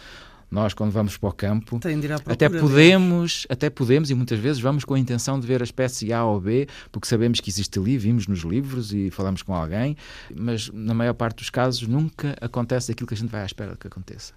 Nós, 0.49 0.73
quando 0.73 0.91
vamos 0.91 1.17
para 1.17 1.29
o 1.29 1.33
campo, 1.33 1.77
até 2.25 2.47
podemos, 2.47 3.45
até 3.49 3.69
podemos, 3.69 4.09
e 4.09 4.13
muitas 4.13 4.39
vezes 4.39 4.61
vamos 4.61 4.85
com 4.85 4.93
a 4.93 4.99
intenção 4.99 5.37
de 5.37 5.45
ver 5.45 5.61
a 5.61 5.65
espécie 5.65 6.13
A 6.13 6.23
ou 6.23 6.39
B, 6.39 6.67
porque 6.89 7.05
sabemos 7.05 7.41
que 7.41 7.49
existe 7.49 7.77
ali, 7.77 7.97
vimos 7.97 8.27
nos 8.27 8.39
livros 8.39 8.93
e 8.93 9.11
falamos 9.11 9.41
com 9.41 9.53
alguém, 9.53 9.97
mas 10.33 10.69
na 10.69 10.93
maior 10.93 11.13
parte 11.13 11.39
dos 11.39 11.49
casos 11.49 11.85
nunca 11.85 12.33
acontece 12.39 12.93
aquilo 12.93 13.07
que 13.07 13.13
a 13.13 13.17
gente 13.17 13.29
vai 13.29 13.41
à 13.41 13.45
espera 13.45 13.75
que 13.75 13.87
aconteça. 13.87 14.33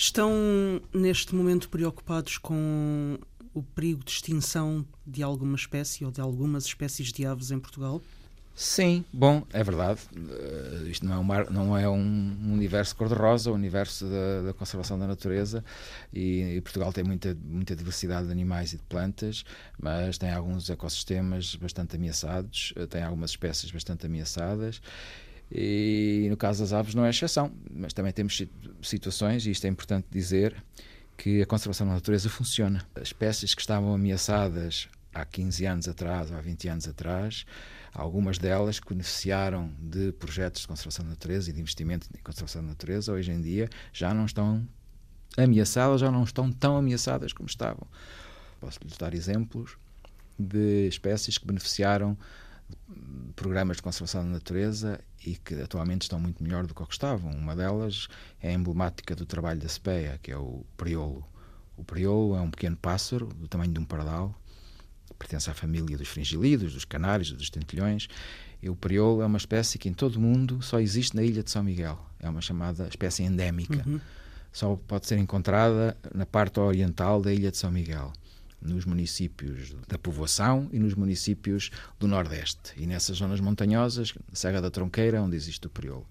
Estão, 0.00 0.32
neste 0.94 1.34
momento, 1.34 1.68
preocupados 1.68 2.38
com 2.38 3.18
o 3.52 3.62
perigo 3.62 4.02
de 4.02 4.12
extinção 4.12 4.82
de 5.06 5.22
alguma 5.22 5.56
espécie 5.56 6.06
ou 6.06 6.10
de 6.10 6.22
algumas 6.22 6.64
espécies 6.64 7.12
de 7.12 7.26
aves 7.26 7.50
em 7.50 7.58
Portugal? 7.58 8.00
Sim, 8.54 9.04
bom, 9.12 9.46
é 9.52 9.62
verdade. 9.62 10.00
Uh, 10.16 10.88
isto 10.88 11.04
não 11.04 11.14
é, 11.14 11.18
uma, 11.18 11.44
não 11.44 11.76
é 11.76 11.86
um 11.86 12.34
universo 12.50 12.96
cor-de-rosa, 12.96 13.50
o 13.50 13.52
um 13.52 13.56
universo 13.56 14.06
da, 14.06 14.42
da, 14.46 14.54
conservação 14.54 14.98
da 14.98 15.06
natureza. 15.06 15.62
E, 16.10 16.56
e, 16.56 16.60
Portugal 16.62 16.94
tem 16.94 17.04
muita, 17.04 17.36
muita 17.44 17.76
diversidade 17.76 18.24
de 18.24 18.32
animais 18.32 18.72
e 18.72 18.78
de 18.78 18.82
plantas, 18.84 19.44
mas 19.78 20.16
tem 20.16 20.30
alguns 20.30 20.70
ecossistemas 20.70 21.54
bastante 21.56 21.96
ameaçados, 21.96 22.72
uh, 22.74 22.86
tem 22.86 23.02
algumas 23.02 23.32
espécies 23.32 23.70
bastante 23.70 24.06
ameaçadas. 24.06 24.80
E 25.50 26.26
no 26.30 26.36
caso 26.36 26.60
das 26.60 26.72
aves 26.72 26.94
não 26.94 27.04
é 27.04 27.10
exceção, 27.10 27.52
mas 27.70 27.92
também 27.92 28.12
temos 28.12 28.42
situações, 28.82 29.46
e 29.46 29.50
isto 29.50 29.64
é 29.64 29.68
importante 29.68 30.06
dizer, 30.10 30.54
que 31.16 31.42
a 31.42 31.46
conservação 31.46 31.86
da 31.86 31.94
natureza 31.94 32.28
funciona. 32.28 32.86
As 32.94 33.08
espécies 33.08 33.54
que 33.54 33.60
estavam 33.60 33.92
ameaçadas 33.92 34.88
há 35.12 35.24
15 35.24 35.66
anos 35.66 35.88
atrás 35.88 36.30
ou 36.30 36.36
há 36.36 36.40
20 36.40 36.68
anos 36.68 36.88
atrás 36.88 37.44
Algumas 37.92 38.38
delas 38.38 38.78
que 38.78 38.88
beneficiaram 38.88 39.72
de 39.80 40.12
projetos 40.12 40.62
de 40.62 40.68
conservação 40.68 41.04
da 41.04 41.10
natureza 41.10 41.50
e 41.50 41.52
de 41.52 41.60
investimento 41.60 42.06
em 42.16 42.22
conservação 42.22 42.62
da 42.62 42.68
natureza, 42.68 43.12
hoje 43.12 43.32
em 43.32 43.40
dia 43.40 43.68
já 43.92 44.14
não 44.14 44.26
estão 44.26 44.66
ameaçadas, 45.36 46.00
já 46.00 46.10
não 46.10 46.22
estão 46.22 46.52
tão 46.52 46.76
ameaçadas 46.76 47.32
como 47.32 47.48
estavam. 47.48 47.86
Posso-lhes 48.60 48.96
dar 48.96 49.12
exemplos 49.12 49.76
de 50.38 50.86
espécies 50.86 51.36
que 51.36 51.46
beneficiaram 51.46 52.16
programas 53.36 53.78
de 53.78 53.82
conservação 53.82 54.24
da 54.24 54.30
natureza 54.30 55.00
e 55.24 55.36
que 55.36 55.54
atualmente 55.54 56.02
estão 56.02 56.18
muito 56.18 56.42
melhor 56.42 56.66
do 56.66 56.74
que 56.74 56.82
o 56.82 56.86
que 56.86 56.92
estavam. 56.92 57.30
Uma 57.32 57.54
delas 57.56 58.08
é 58.42 58.52
emblemática 58.52 59.14
do 59.14 59.26
trabalho 59.26 59.60
da 59.60 59.68
SPEA, 59.68 60.18
que 60.22 60.30
é 60.30 60.36
o 60.36 60.64
priolo. 60.76 61.24
O 61.76 61.84
priolo 61.84 62.36
é 62.36 62.40
um 62.40 62.50
pequeno 62.50 62.76
pássaro 62.76 63.26
do 63.26 63.48
tamanho 63.48 63.72
de 63.72 63.80
um 63.80 63.84
pardal, 63.84 64.34
pertence 65.18 65.50
à 65.50 65.54
família 65.54 65.96
dos 65.96 66.08
fringilidos, 66.08 66.72
dos 66.74 66.84
canários, 66.84 67.30
dos 67.30 67.50
tentilhões. 67.50 68.08
E 68.62 68.68
o 68.68 68.76
priolo 68.76 69.22
é 69.22 69.26
uma 69.26 69.38
espécie 69.38 69.78
que 69.78 69.88
em 69.88 69.92
todo 69.92 70.16
o 70.16 70.20
mundo 70.20 70.60
só 70.62 70.80
existe 70.80 71.14
na 71.14 71.22
ilha 71.22 71.42
de 71.42 71.50
São 71.50 71.62
Miguel. 71.62 71.98
É 72.18 72.28
uma 72.28 72.40
chamada 72.40 72.88
espécie 72.88 73.22
endémica. 73.22 73.82
Uhum. 73.86 74.00
Só 74.52 74.76
pode 74.76 75.06
ser 75.06 75.18
encontrada 75.18 75.96
na 76.12 76.26
parte 76.26 76.58
oriental 76.58 77.22
da 77.22 77.32
ilha 77.32 77.50
de 77.50 77.56
São 77.56 77.70
Miguel, 77.70 78.12
nos 78.60 78.84
municípios 78.84 79.74
da 79.88 79.98
povoação 79.98 80.68
e 80.72 80.78
nos 80.78 80.94
municípios 80.94 81.70
do 81.98 82.06
Nordeste. 82.06 82.72
E 82.76 82.86
nessas 82.86 83.16
zonas 83.16 83.40
montanhosas, 83.40 84.14
Serra 84.32 84.60
da 84.60 84.70
Tronqueira, 84.70 85.22
onde 85.22 85.36
existe 85.36 85.66
o 85.66 85.70
priolo. 85.70 86.06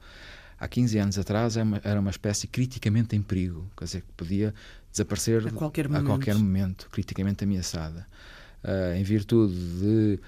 Há 0.60 0.68
15 0.68 0.98
anos 0.98 1.18
atrás 1.18 1.56
era 1.84 2.00
uma 2.00 2.10
espécie 2.10 2.46
criticamente 2.46 3.16
em 3.16 3.22
perigo, 3.22 3.70
quer 3.78 3.86
dizer, 3.86 4.02
que 4.02 4.12
podia 4.18 4.54
desaparecer 4.92 5.48
a 5.48 5.52
qualquer 5.52 5.88
momento, 5.88 6.04
a 6.04 6.08
qualquer 6.08 6.36
momento 6.36 6.90
criticamente 6.92 7.44
ameaçada 7.44 8.06
uh, 8.64 8.96
em 8.96 9.04
virtude 9.04 9.54
de 9.56 10.20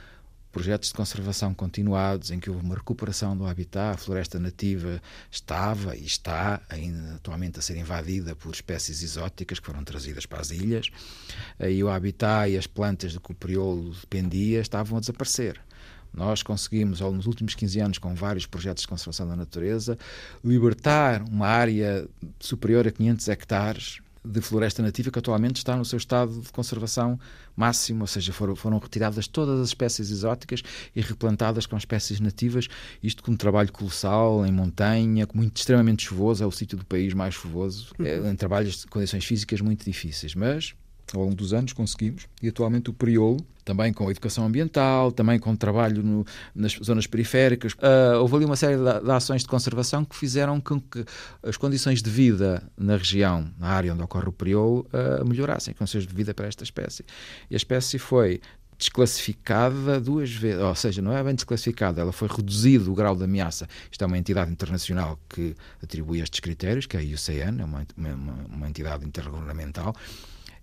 projetos 0.52 0.90
de 0.90 0.96
conservação 0.96 1.54
continuados, 1.54 2.32
em 2.32 2.40
que 2.40 2.50
houve 2.50 2.64
uma 2.64 2.76
recuperação 2.76 3.36
do 3.38 3.46
habitat, 3.46 3.96
a 3.96 3.98
floresta 3.98 4.40
nativa 4.40 5.02
estava 5.32 5.96
e 5.96 6.06
está 6.06 6.62
ainda 6.70 7.16
atualmente 7.16 7.60
a 7.60 7.62
ser 7.62 7.78
invadida 7.78 8.36
por 8.36 8.54
espécies 8.54 9.02
exóticas 9.02 9.60
que 9.60 9.66
foram 9.66 9.84
trazidas 9.84 10.26
para 10.26 10.42
as 10.42 10.52
ilhas, 10.52 10.90
e 11.60 11.84
o 11.84 11.90
habitat 11.90 12.52
e 12.52 12.58
as 12.58 12.68
plantas 12.68 13.14
de 13.14 13.20
que 13.20 13.32
o 13.32 13.36
priolo 13.36 13.92
dependia 13.92 14.60
estavam 14.60 14.98
a 14.98 15.00
desaparecer. 15.00 15.60
Nós 16.14 16.44
conseguimos, 16.44 17.00
nos 17.00 17.26
últimos 17.26 17.56
15 17.56 17.80
anos, 17.80 17.98
com 17.98 18.14
vários 18.14 18.46
projetos 18.46 18.82
de 18.82 18.88
conservação 18.90 19.28
da 19.28 19.36
natureza, 19.36 19.98
libertar 20.44 21.22
uma 21.24 21.48
área 21.48 22.06
superior 22.38 22.86
a 22.86 22.92
500 22.92 23.28
hectares 23.30 24.02
de 24.24 24.42
floresta 24.42 24.82
nativa 24.84 25.10
que 25.10 25.20
atualmente 25.20 25.58
está 25.58 25.76
no 25.76 25.84
seu 25.84 25.98
estado 25.98 26.42
de 26.42 26.52
conservação 26.52 27.20
máximo, 27.56 28.02
ou 28.02 28.08
seja, 28.08 28.32
foram, 28.32 28.56
foram 28.56 28.78
retiradas 28.78 29.28
todas 29.28 29.60
as 29.60 29.68
espécies 29.70 30.10
exóticas 30.12 30.62
e 30.96 31.02
replantadas 31.02 31.66
com 31.66 31.76
espécies 31.76 32.20
nativas, 32.20 32.68
isto 33.02 33.24
com 33.24 33.32
um 33.32 33.38
trabalho 33.38 33.72
colossal 33.72 34.46
em 34.46 34.52
montanha, 34.52 35.28
muito 35.34 35.58
extremamente 35.58 36.06
chuvoso, 36.06 36.44
é 36.44 36.48
o 36.48 36.52
sítio 36.52 36.78
do 36.78 36.86
país 36.86 37.14
mais 37.14 37.34
chuvoso, 37.34 37.94
é, 38.00 38.18
em 38.30 38.36
trabalhos 38.36 38.82
de 38.82 38.88
condições 38.88 39.26
físicas 39.26 39.60
muito 39.62 39.84
difíceis, 39.84 40.36
mas 40.36 40.74
ao 41.14 41.24
longo 41.24 41.36
dos 41.36 41.54
anos 41.54 41.74
conseguimos, 41.74 42.28
e 42.42 42.48
atualmente 42.48 42.90
o 42.90 42.94
Priolo, 42.94 43.46
também 43.64 43.94
com 43.94 44.10
educação 44.10 44.46
ambiental, 44.46 45.12
também 45.12 45.40
com 45.40 45.56
trabalho 45.56 46.02
no, 46.04 46.26
nas 46.56 46.74
zonas 46.84 47.08
periféricas, 47.08 47.74
uh, 47.74 48.20
houve 48.20 48.38
ali 48.38 48.46
uma 48.46 48.56
série 48.56 48.78
de, 48.78 49.06
de, 49.06 49.12
ações 49.12 49.42
de 49.42 49.48
conservação 49.48 50.04
que 50.04 50.16
fizeram 50.16 50.60
com 50.60 50.80
que 50.80 51.06
as 51.44 51.58
condições 51.58 52.02
de 52.02 52.10
vida 52.10 52.64
na 52.78 52.98
região, 52.98 53.50
na 53.60 53.68
área 53.68 53.94
onde 53.94 54.02
ocorre 54.02 54.30
o 54.30 54.32
Priolo, 54.32 54.88
uh, 54.92 55.26
melhorassem, 55.26 55.74
condições 55.74 56.08
de 56.08 56.14
vida 56.14 56.34
para 56.34 56.48
esta 56.48 56.64
espécie. 56.64 57.06
E 57.50 57.56
a 57.56 57.58
espécie 57.58 58.00
foi 58.00 58.42
desclassificada 58.82 60.02
duas 60.02 60.32
vezes, 60.32 60.60
ou 60.60 60.74
seja, 60.74 61.04
não 61.04 61.16
é 61.16 61.24
bem 61.24 61.36
desclassificada, 61.36 62.02
ela 62.02 62.12
foi 62.12 62.28
reduzido 62.28 62.92
o 62.92 62.96
grau 62.96 63.16
de 63.16 63.24
ameaça. 63.24 63.70
Isto 63.92 64.04
é 64.04 64.08
uma 64.08 64.18
entidade 64.18 64.52
internacional 64.52 65.20
que 65.30 65.56
atribui 65.84 66.20
estes 66.20 66.40
critérios, 66.40 66.88
que 66.88 66.98
é 66.98 67.00
a 67.00 67.04
IUCN, 67.04 67.62
é 67.62 67.64
uma, 67.64 67.86
uma, 67.96 68.34
uma 68.50 68.68
entidade 68.68 69.06
intergovernamental, 69.06 69.96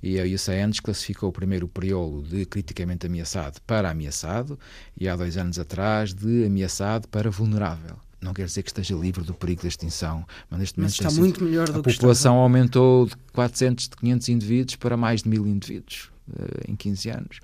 e 0.02 0.18
a 0.18 0.24
IUCN 0.24 0.70
desclassificou 0.70 1.32
primeiro 1.32 1.66
o 1.66 1.68
priolo 1.68 2.22
de 2.22 2.46
criticamente 2.46 3.06
ameaçado 3.06 3.60
para 3.66 3.90
ameaçado 3.90 4.58
e 4.96 5.08
há 5.08 5.16
dois 5.16 5.36
anos 5.36 5.58
atrás 5.58 6.14
de 6.14 6.44
ameaçado 6.44 7.08
para 7.08 7.30
vulnerável. 7.30 7.96
Não 8.20 8.34
quer 8.34 8.46
dizer 8.46 8.62
que 8.62 8.70
esteja 8.70 8.96
livre 8.96 9.22
do 9.22 9.32
perigo 9.32 9.62
de 9.62 9.68
extinção, 9.68 10.26
mas 10.50 10.58
neste 10.58 10.80
mas 10.80 10.98
momento 10.98 11.10
está 11.10 11.20
muito 11.20 11.44
melhor 11.44 11.66
do 11.66 11.80
a 11.80 11.82
que 11.82 11.92
população 11.92 12.32
estava. 12.32 12.42
aumentou 12.42 13.06
de 13.06 13.16
400, 13.32 13.88
de 13.88 13.96
500 13.96 14.28
indivíduos 14.28 14.76
para 14.76 14.96
mais 14.96 15.22
de 15.22 15.28
mil 15.28 15.46
indivíduos 15.46 16.10
uh, 16.30 16.70
em 16.70 16.74
15 16.74 17.10
anos, 17.10 17.40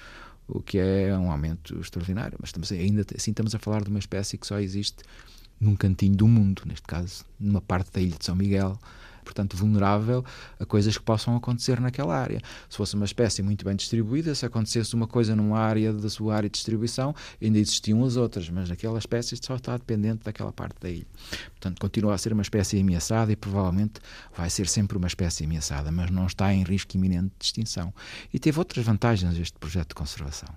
o 0.48 0.60
que 0.60 0.78
é 0.78 1.16
um 1.16 1.30
aumento 1.30 1.78
extraordinário. 1.78 2.36
Mas 2.40 2.48
estamos, 2.48 2.72
ainda 2.72 3.06
assim 3.16 3.30
estamos 3.30 3.54
a 3.54 3.58
falar 3.58 3.84
de 3.84 3.90
uma 3.90 4.00
espécie 4.00 4.36
que 4.36 4.46
só 4.46 4.58
existe 4.58 5.04
num 5.60 5.76
cantinho 5.76 6.16
do 6.16 6.26
mundo, 6.26 6.62
neste 6.66 6.86
caso 6.86 7.24
numa 7.38 7.60
parte 7.60 7.92
da 7.92 8.00
ilha 8.00 8.16
de 8.18 8.24
São 8.24 8.34
Miguel, 8.34 8.76
portanto 9.24 9.56
vulnerável 9.56 10.24
a 10.60 10.64
coisas 10.64 10.96
que 10.96 11.02
possam 11.02 11.34
acontecer 11.34 11.80
naquela 11.80 12.16
área. 12.16 12.40
Se 12.68 12.76
fosse 12.76 12.94
uma 12.94 13.04
espécie 13.04 13.42
muito 13.42 13.64
bem 13.64 13.74
distribuída, 13.74 14.34
se 14.34 14.46
acontecesse 14.46 14.94
uma 14.94 15.06
coisa 15.06 15.34
numa 15.34 15.58
área 15.58 15.92
da 15.92 16.08
sua 16.08 16.36
área 16.36 16.48
de 16.48 16.54
distribuição, 16.54 17.14
ainda 17.42 17.58
existiam 17.58 18.04
as 18.04 18.16
outras, 18.16 18.48
mas 18.50 18.68
naquela 18.68 18.98
espécie 18.98 19.36
só 19.42 19.56
está 19.56 19.76
dependente 19.76 20.24
daquela 20.24 20.52
parte 20.52 20.76
da 20.80 20.90
ilha. 20.90 21.06
Portanto, 21.50 21.80
continua 21.80 22.14
a 22.14 22.18
ser 22.18 22.32
uma 22.32 22.42
espécie 22.42 22.80
ameaçada 22.80 23.32
e 23.32 23.36
provavelmente 23.36 24.00
vai 24.36 24.50
ser 24.50 24.68
sempre 24.68 24.96
uma 24.96 25.06
espécie 25.06 25.44
ameaçada, 25.44 25.90
mas 25.90 26.10
não 26.10 26.26
está 26.26 26.52
em 26.52 26.62
risco 26.62 26.96
iminente 26.96 27.32
de 27.38 27.44
extinção. 27.44 27.92
E 28.32 28.38
teve 28.38 28.58
outras 28.58 28.84
vantagens 28.84 29.38
este 29.38 29.58
projeto 29.58 29.88
de 29.88 29.94
conservação. 29.94 30.48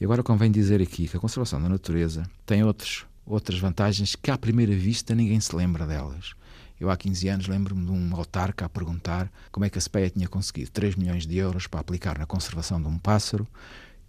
E 0.00 0.04
agora 0.04 0.22
convém 0.22 0.50
dizer 0.50 0.82
aqui 0.82 1.06
que 1.06 1.16
a 1.16 1.20
conservação 1.20 1.62
da 1.62 1.68
natureza 1.68 2.28
tem 2.44 2.64
outros, 2.64 3.06
outras 3.24 3.58
vantagens 3.58 4.16
que 4.16 4.30
à 4.30 4.36
primeira 4.36 4.74
vista 4.74 5.14
ninguém 5.14 5.38
se 5.40 5.54
lembra 5.54 5.86
delas. 5.86 6.34
Eu 6.82 6.90
há 6.90 6.96
15 6.96 7.28
anos 7.28 7.46
lembro-me 7.46 7.86
de 7.86 7.92
um 7.92 8.16
autarca 8.16 8.64
a 8.64 8.68
perguntar 8.68 9.30
como 9.52 9.64
é 9.64 9.70
que 9.70 9.78
a 9.78 9.80
SPEA 9.80 10.10
tinha 10.10 10.26
conseguido 10.26 10.68
3 10.72 10.96
milhões 10.96 11.24
de 11.24 11.36
euros 11.36 11.68
para 11.68 11.78
aplicar 11.78 12.18
na 12.18 12.26
conservação 12.26 12.82
de 12.82 12.88
um 12.88 12.98
pássaro 12.98 13.46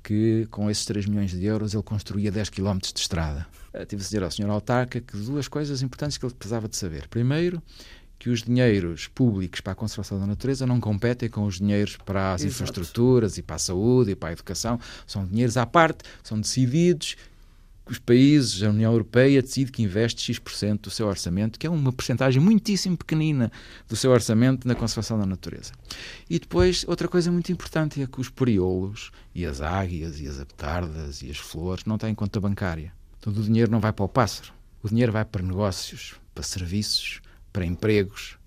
que 0.01 0.47
com 0.49 0.71
esses 0.71 0.83
3 0.83 1.05
milhões 1.05 1.29
de 1.29 1.45
euros 1.45 1.75
ele 1.75 1.83
construía 1.83 2.31
10 2.31 2.49
km 2.49 2.79
de 2.79 2.99
estrada. 2.99 3.45
Eh, 3.73 3.85
tive 3.85 4.01
de 4.01 4.07
dizer 4.07 4.23
ao 4.23 4.31
senhor 4.31 4.49
autarca 4.49 4.99
que 4.99 5.15
duas 5.15 5.47
coisas 5.47 5.83
importantes 5.83 6.17
que 6.17 6.25
ele 6.25 6.33
precisava 6.33 6.67
de 6.67 6.75
saber. 6.75 7.07
Primeiro, 7.09 7.61
que 8.17 8.31
os 8.31 8.41
dinheiros 8.41 9.07
públicos 9.07 9.61
para 9.61 9.73
a 9.73 9.75
conservação 9.75 10.19
da 10.19 10.25
natureza 10.25 10.65
não 10.65 10.79
competem 10.79 11.29
com 11.29 11.43
os 11.43 11.59
dinheiros 11.59 11.95
para 11.97 12.33
as 12.33 12.41
Exato. 12.41 12.53
infraestruturas 12.53 13.37
e 13.37 13.43
para 13.43 13.57
a 13.57 13.59
saúde 13.59 14.11
e 14.11 14.15
para 14.15 14.29
a 14.29 14.31
educação. 14.31 14.79
São 15.05 15.27
dinheiros 15.27 15.57
à 15.57 15.65
parte, 15.67 16.03
são 16.23 16.41
decididos 16.41 17.17
os 17.85 17.99
países, 17.99 18.63
a 18.63 18.69
União 18.69 18.91
Europeia 18.91 19.41
decide 19.41 19.71
que 19.71 19.83
investe 19.83 20.21
X% 20.21 20.83
do 20.83 20.89
seu 20.89 21.07
orçamento, 21.07 21.59
que 21.59 21.67
é 21.67 21.69
uma 21.69 21.91
porcentagem 21.91 22.41
muitíssimo 22.41 22.95
pequenina 22.95 23.51
do 23.89 23.95
seu 23.95 24.11
orçamento 24.11 24.65
na 24.67 24.73
conservação 24.73 25.19
da 25.19 25.25
natureza. 25.25 25.73
E 26.29 26.39
depois, 26.39 26.85
outra 26.87 27.09
coisa 27.09 27.29
muito 27.29 27.51
importante 27.51 28.01
é 28.01 28.07
que 28.07 28.21
os 28.21 28.29
periolos 28.29 29.11
e 29.35 29.45
as 29.45 29.59
águias 29.59 30.21
e 30.21 30.27
as 30.27 30.39
aptardas 30.39 31.21
e 31.21 31.29
as 31.29 31.37
flores 31.37 31.83
não 31.85 31.97
têm 31.97 32.15
conta 32.15 32.39
bancária. 32.39 32.93
Então 33.19 33.33
o 33.33 33.43
dinheiro 33.43 33.71
não 33.71 33.79
vai 33.79 33.91
para 33.91 34.05
o 34.05 34.09
pássaro. 34.09 34.53
O 34.81 34.87
dinheiro 34.87 35.11
vai 35.11 35.25
para 35.25 35.43
negócios, 35.43 36.15
para 36.33 36.43
serviços, 36.43 37.21
para 37.51 37.65
empregos. 37.65 38.37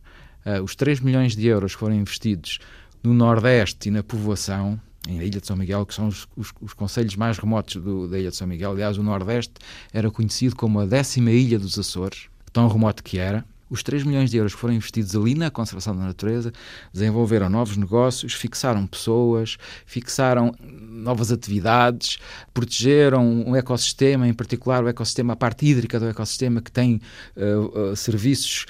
Uh, 0.44 0.62
os 0.62 0.74
3 0.74 1.00
milhões 1.00 1.36
de 1.36 1.46
euros 1.46 1.74
que 1.74 1.80
foram 1.80 1.94
investidos 1.94 2.58
no 3.02 3.12
Nordeste 3.12 3.88
e 3.88 3.90
na 3.92 4.02
povoação 4.02 4.80
em 5.06 5.20
Ilha 5.20 5.40
de 5.40 5.46
São 5.46 5.56
Miguel, 5.56 5.86
que 5.86 5.94
são 5.94 6.08
os, 6.08 6.26
os, 6.36 6.52
os 6.60 6.72
conselhos 6.72 7.16
mais 7.16 7.38
remotos 7.38 7.82
do, 7.82 8.08
da 8.08 8.18
Ilha 8.18 8.30
de 8.30 8.36
São 8.36 8.46
Miguel. 8.46 8.72
Aliás, 8.72 8.98
o 8.98 9.02
Nordeste 9.02 9.54
era 9.92 10.10
conhecido 10.10 10.56
como 10.56 10.80
a 10.80 10.86
décima 10.86 11.30
ilha 11.30 11.58
dos 11.58 11.78
Açores, 11.78 12.28
tão 12.52 12.68
remoto 12.68 13.02
que 13.02 13.18
era. 13.18 13.44
Os 13.68 13.82
3 13.82 14.04
milhões 14.04 14.30
de 14.30 14.36
euros 14.36 14.54
que 14.54 14.60
foram 14.60 14.74
investidos 14.74 15.16
ali 15.16 15.34
na 15.34 15.50
conservação 15.50 15.96
da 15.96 16.04
natureza 16.04 16.52
desenvolveram 16.92 17.50
novos 17.50 17.76
negócios, 17.76 18.32
fixaram 18.32 18.86
pessoas, 18.86 19.58
fixaram 19.84 20.54
novas 20.62 21.32
atividades, 21.32 22.18
protegeram 22.54 23.26
um 23.44 23.56
ecossistema, 23.56 24.28
em 24.28 24.32
particular 24.32 24.84
o 24.84 24.88
ecossistema, 24.88 25.32
a 25.32 25.36
parte 25.36 25.66
hídrica 25.66 25.98
do 25.98 26.06
ecossistema, 26.06 26.62
que 26.62 26.70
tem 26.70 27.00
uh, 27.36 27.90
uh, 27.90 27.96
serviços 27.96 28.66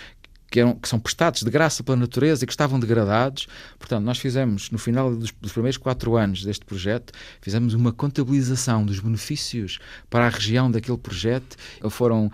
que, 0.51 0.61
eram, 0.61 0.75
que, 0.75 0.89
são 0.89 0.99
prestados 0.99 1.43
de 1.43 1.51
graça 1.51 1.83
pela 1.83 1.97
natureza 1.97 2.45
e 2.45 2.47
que 2.47 2.53
estavam 2.53 2.79
degradados. 2.79 3.47
Portanto, 3.79 4.05
nós 4.05 4.19
fizemos, 4.19 4.71
no 4.71 4.79
final 4.79 5.15
dos, 5.15 5.33
dos, 5.33 5.53
primeiros 5.53 5.77
quatro 5.77 6.17
anos 6.17 6.45
deste 6.45 6.65
projeto, 6.65 7.13
fizemos 7.41 7.75
uma 7.75 7.93
contabilização 7.93 8.85
dos 8.85 9.01
benefícios 9.01 9.79
para 10.09 10.27
a 10.27 10.29
região 10.29 10.71
daquele 10.71 10.99
projeto. 10.99 11.57
Foram 11.91 12.31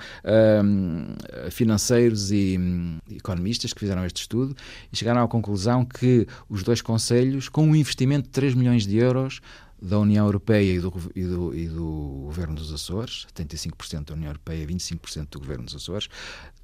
um, 0.64 1.14
financeiros 1.50 2.31
e 2.31 2.57
um, 2.59 2.99
economistas 3.11 3.73
que 3.73 3.81
fizeram 3.81 4.04
este 4.04 4.23
estudo 4.23 4.57
e 4.92 4.97
chegaram 4.97 5.23
à 5.23 5.28
conclusão 5.28 5.85
que 5.85 6.26
os 6.49 6.62
dois 6.62 6.81
conselhos, 6.81 7.49
com 7.49 7.66
um 7.66 7.76
investimento 7.76 8.25
de 8.25 8.31
3 8.31 8.54
milhões 8.54 8.87
de 8.87 8.97
euros, 8.97 9.40
da 9.83 9.99
União 9.99 10.25
Europeia 10.25 10.75
e 10.75 10.79
do, 10.79 10.93
e 11.15 11.25
do, 11.25 11.55
e 11.55 11.69
do 11.69 12.23
Governo 12.27 12.55
dos 12.55 12.73
Açores, 12.73 13.27
75% 13.37 14.05
da 14.05 14.15
União 14.15 14.29
Europeia 14.29 14.62
e 14.62 14.67
25% 14.67 15.29
do 15.31 15.41
Governo 15.41 15.65
dos 15.65 15.75
Açores, 15.75 16.09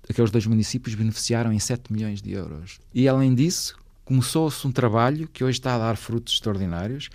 aqueles 0.09 0.31
dois 0.31 0.47
municípios 0.47 0.95
beneficiaram 0.95 1.53
em 1.53 1.59
7 1.59 1.93
milhões 1.93 2.23
de 2.23 2.31
euros. 2.31 2.79
E 2.95 3.09
além 3.09 3.35
disso, 3.35 3.77
começou-se 4.05 4.65
um 4.65 4.71
trabalho 4.71 5.29
que 5.29 5.43
hoje 5.43 5.59
está 5.59 5.75
a 5.75 5.79
dar 5.79 5.97
frutos 5.97 6.35
extraordinários. 6.35 7.11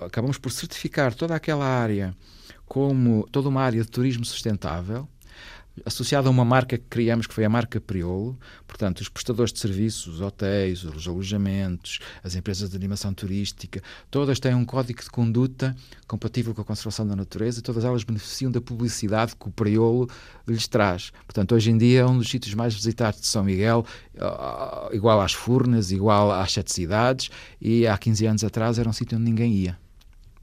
Acabamos 0.00 0.38
por 0.38 0.50
certificar 0.50 1.14
toda 1.14 1.34
aquela 1.34 1.66
área 1.66 2.16
como 2.64 3.28
toda 3.30 3.50
uma 3.50 3.60
área 3.60 3.82
de 3.82 3.88
turismo 3.88 4.24
sustentável 4.24 5.06
associada 5.84 6.28
a 6.28 6.30
uma 6.30 6.44
marca 6.44 6.76
que 6.76 6.84
criamos, 6.88 7.26
que 7.26 7.34
foi 7.34 7.44
a 7.44 7.48
marca 7.48 7.80
Priolo. 7.80 8.38
Portanto, 8.66 9.00
os 9.00 9.08
prestadores 9.08 9.52
de 9.52 9.58
serviços, 9.58 10.14
os 10.14 10.20
hotéis, 10.20 10.84
os 10.84 11.06
alojamentos, 11.06 11.98
as 12.22 12.34
empresas 12.34 12.70
de 12.70 12.76
animação 12.76 13.12
turística, 13.12 13.82
todas 14.10 14.38
têm 14.38 14.54
um 14.54 14.64
código 14.64 15.02
de 15.02 15.10
conduta 15.10 15.74
compatível 16.06 16.54
com 16.54 16.60
a 16.60 16.64
conservação 16.64 17.06
da 17.06 17.16
natureza 17.16 17.60
e 17.60 17.62
todas 17.62 17.84
elas 17.84 18.04
beneficiam 18.04 18.50
da 18.50 18.60
publicidade 18.60 19.34
que 19.34 19.48
o 19.48 19.50
Priolo 19.50 20.08
lhes 20.46 20.66
traz. 20.68 21.10
Portanto, 21.26 21.54
hoje 21.54 21.70
em 21.70 21.78
dia 21.78 22.00
é 22.00 22.06
um 22.06 22.18
dos 22.18 22.28
sítios 22.28 22.54
mais 22.54 22.74
visitados 22.74 23.20
de 23.20 23.26
São 23.26 23.44
Miguel, 23.44 23.84
igual 24.92 25.20
às 25.20 25.32
Furnas, 25.32 25.90
igual 25.90 26.30
às 26.30 26.52
Sete 26.52 26.72
Cidades, 26.72 27.30
e 27.60 27.86
há 27.86 27.96
15 27.96 28.26
anos 28.26 28.44
atrás 28.44 28.78
era 28.78 28.88
um 28.88 28.92
sítio 28.92 29.16
onde 29.16 29.24
ninguém 29.24 29.52
ia. 29.54 29.81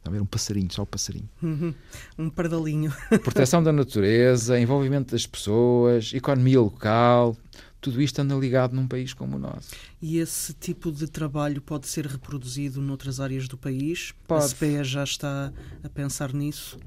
A 0.10 0.12
ver 0.12 0.22
um 0.22 0.26
passarinho, 0.26 0.74
só 0.74 0.82
o 0.82 0.84
um 0.84 0.88
passarinho. 0.88 1.30
Uhum. 1.42 1.74
Um 2.18 2.30
pardalinho. 2.32 2.92
Proteção 3.24 3.62
da 3.62 3.72
natureza, 3.72 4.60
envolvimento 4.60 5.12
das 5.12 5.28
pessoas, 5.28 6.12
economia 6.16 6.60
local, 6.60 7.38
tudo 7.80 8.02
isto 8.02 8.20
anda 8.20 8.34
ligado 8.34 8.76
num 8.76 8.88
país 8.88 9.14
como 9.14 9.36
o 9.36 9.40
nosso. 9.40 9.70
E 10.02 10.18
esse 10.18 10.52
tipo 10.54 10.92
de 10.92 11.08
trabalho 11.08 11.62
pode 11.62 11.88
ser 11.88 12.08
reproduzido 12.08 12.82
noutras 12.82 13.20
áreas 13.20 13.48
do 13.48 13.56
país? 13.56 14.14
Pode. 14.28 14.46
A 14.46 14.48
SPEA 14.48 14.84
já 14.84 15.04
está 15.04 15.54
a 15.84 15.90
pensar 15.90 16.34
nisso? 16.34 16.80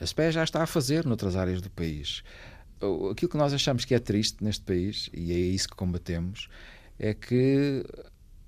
A 0.00 0.06
SPEA 0.06 0.32
já 0.32 0.44
está 0.44 0.62
a 0.62 0.66
fazer 0.66 1.04
noutras 1.04 1.36
áreas 1.36 1.60
do 1.60 1.68
país. 1.68 2.24
Aquilo 3.10 3.30
que 3.30 3.36
nós 3.36 3.52
achamos 3.52 3.84
que 3.84 3.94
é 3.94 3.98
triste 3.98 4.42
neste 4.42 4.64
país, 4.64 5.10
e 5.12 5.30
é 5.30 5.36
isso 5.36 5.68
que 5.68 5.76
combatemos, 5.76 6.48
é 6.98 7.12
que 7.12 7.84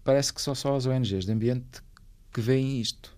parece 0.03 0.33
que 0.33 0.41
são 0.41 0.55
só 0.55 0.75
as 0.75 0.87
ONGs 0.87 1.27
de 1.27 1.33
ambiente 1.33 1.83
que 2.33 2.41
veem 2.41 2.81
isto. 2.81 3.15